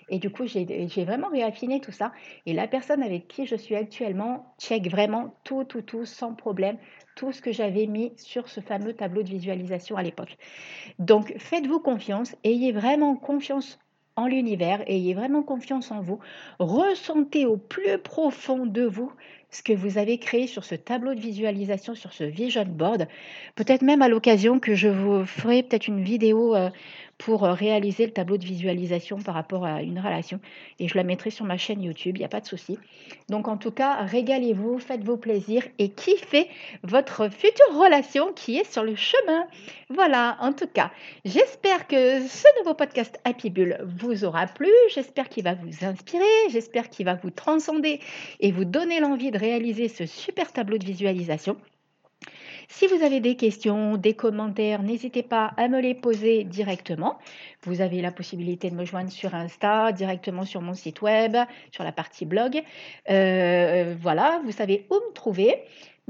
Et 0.08 0.20
du 0.20 0.30
coup, 0.30 0.46
j'ai 0.46 1.04
vraiment 1.04 1.28
réaffiné 1.28 1.80
tout 1.80 1.90
ça. 1.90 2.12
Et 2.46 2.52
la 2.52 2.68
personne 2.68 3.02
avec 3.02 3.26
qui 3.26 3.44
je 3.44 3.56
suis 3.56 3.74
actuellement 3.74 4.54
check 4.60 4.88
vraiment 4.88 5.34
tout, 5.42 5.64
tout, 5.64 5.82
tout, 5.82 6.04
sans 6.04 6.32
problème, 6.32 6.78
tout 7.16 7.32
ce 7.32 7.42
que 7.42 7.50
j'avais 7.50 7.86
mis 7.86 8.12
sur 8.16 8.48
ce 8.48 8.60
fameux 8.60 8.92
tableau 8.92 9.24
de 9.24 9.28
visualisation 9.28 9.96
à 9.96 10.04
l'époque. 10.04 10.36
Donc, 11.00 11.34
faites-vous 11.38 11.80
confiance, 11.80 12.36
ayez 12.44 12.70
vraiment 12.70 13.16
confiance 13.16 13.80
en 14.14 14.28
l'univers, 14.28 14.82
ayez 14.86 15.14
vraiment 15.14 15.42
confiance 15.42 15.90
en 15.90 16.02
vous, 16.02 16.20
ressentez 16.60 17.46
au 17.46 17.56
plus 17.56 17.98
profond 17.98 18.64
de 18.66 18.82
vous 18.82 19.12
ce 19.50 19.62
que 19.62 19.72
vous 19.72 19.98
avez 19.98 20.18
créé 20.18 20.46
sur 20.46 20.64
ce 20.64 20.74
tableau 20.74 21.14
de 21.14 21.20
visualisation, 21.20 21.94
sur 21.94 22.12
ce 22.12 22.24
vision 22.24 22.64
board. 22.64 23.08
Peut-être 23.56 23.82
même 23.82 24.02
à 24.02 24.08
l'occasion 24.08 24.58
que 24.60 24.74
je 24.74 24.88
vous 24.88 25.24
ferai 25.24 25.62
peut-être 25.62 25.88
une 25.88 26.02
vidéo 26.02 26.54
euh, 26.54 26.70
pour 27.20 27.44
euh, 27.44 27.52
réaliser 27.52 28.06
le 28.06 28.12
tableau 28.12 28.38
de 28.38 28.44
visualisation 28.44 29.18
par 29.18 29.34
rapport 29.34 29.64
à 29.64 29.82
une 29.82 29.98
relation. 29.98 30.40
Et 30.78 30.88
je 30.88 30.96
la 30.96 31.04
mettrai 31.04 31.30
sur 31.30 31.44
ma 31.44 31.58
chaîne 31.58 31.82
YouTube, 31.82 32.16
il 32.16 32.20
n'y 32.20 32.24
a 32.24 32.30
pas 32.30 32.40
de 32.40 32.46
souci. 32.46 32.78
Donc 33.28 33.46
en 33.46 33.56
tout 33.56 33.70
cas, 33.70 34.02
régalez-vous, 34.04 34.78
faites-vous 34.78 35.18
plaisir 35.18 35.62
et 35.78 35.90
kiffez 35.90 36.48
votre 36.82 37.28
future 37.28 37.74
relation 37.74 38.32
qui 38.32 38.56
est 38.56 38.70
sur 38.70 38.82
le 38.82 38.94
chemin. 38.94 39.46
Voilà, 39.90 40.38
en 40.40 40.52
tout 40.52 40.66
cas, 40.66 40.90
j'espère 41.24 41.86
que 41.86 42.26
ce 42.26 42.46
nouveau 42.58 42.74
podcast 42.74 43.20
Happy 43.24 43.50
Bull 43.50 43.78
vous 43.84 44.24
aura 44.24 44.46
plu. 44.46 44.70
J'espère 44.94 45.28
qu'il 45.28 45.44
va 45.44 45.54
vous 45.54 45.84
inspirer, 45.84 46.24
j'espère 46.50 46.88
qu'il 46.88 47.04
va 47.04 47.14
vous 47.14 47.30
transcender 47.30 48.00
et 48.40 48.50
vous 48.50 48.64
donner 48.64 49.00
l'envie 49.00 49.30
de 49.30 49.38
réaliser 49.38 49.88
ce 49.88 50.06
super 50.06 50.52
tableau 50.52 50.78
de 50.78 50.86
visualisation. 50.86 51.56
Si 52.72 52.86
vous 52.86 53.02
avez 53.02 53.18
des 53.18 53.34
questions, 53.34 53.96
des 53.96 54.14
commentaires, 54.14 54.82
n'hésitez 54.82 55.24
pas 55.24 55.52
à 55.56 55.66
me 55.66 55.80
les 55.80 55.92
poser 55.92 56.44
directement. 56.44 57.18
Vous 57.62 57.80
avez 57.80 58.00
la 58.00 58.12
possibilité 58.12 58.70
de 58.70 58.76
me 58.76 58.84
joindre 58.84 59.10
sur 59.10 59.34
Insta, 59.34 59.90
directement 59.90 60.44
sur 60.44 60.62
mon 60.62 60.74
site 60.74 61.02
web, 61.02 61.36
sur 61.72 61.82
la 61.82 61.90
partie 61.90 62.26
blog. 62.26 62.62
Euh, 63.10 63.96
voilà, 64.00 64.40
vous 64.44 64.52
savez 64.52 64.86
où 64.88 64.94
me 64.94 65.12
trouver. 65.12 65.56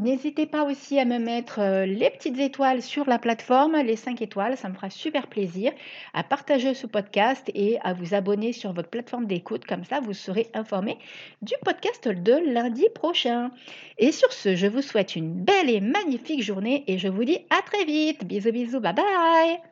N'hésitez 0.01 0.47
pas 0.47 0.65
aussi 0.65 0.99
à 0.99 1.05
me 1.05 1.19
mettre 1.19 1.61
euh, 1.61 1.85
les 1.85 2.11
petites 2.11 2.39
étoiles 2.39 2.83
sur 2.83 3.07
la 3.07 3.19
plateforme, 3.19 3.77
les 3.77 3.97
5 3.97 4.23
étoiles, 4.23 4.57
ça 4.57 4.69
me 4.69 4.75
fera 4.75 4.91
super 4.91 5.27
plaisir, 5.27 5.73
à 6.15 6.23
partager 6.23 6.75
ce 6.75 6.87
podcast 6.87 7.51
et 7.55 7.79
à 7.83 7.93
vous 7.93 8.15
abonner 8.15 8.53
sur 8.53 8.73
votre 8.73 8.89
plateforme 8.89 9.27
d'écoute, 9.27 9.67
comme 9.67 9.85
ça 9.85 10.01
vous 10.01 10.15
serez 10.15 10.49
informé 10.55 10.99
du 11.43 11.55
podcast 11.65 12.09
de 12.09 12.53
lundi 12.53 12.87
prochain. 12.95 13.51
Et 13.99 14.13
sur 14.13 14.33
ce, 14.33 14.57
je 14.57 14.67
vous 14.67 14.83
souhaite 14.83 15.17
une 15.17 15.33
belle 15.33 15.69
et 15.69 15.81
magnifique 15.81 16.43
journée 16.43 16.85
et 16.87 16.99
je 16.99 17.09
vous 17.09 17.25
dis 17.25 17.39
à 17.51 17.61
très 17.63 17.85
vite. 17.85 18.25
Bisous 18.25 18.53
bisous, 18.53 18.81
bye 18.81 18.95
bye 18.95 19.70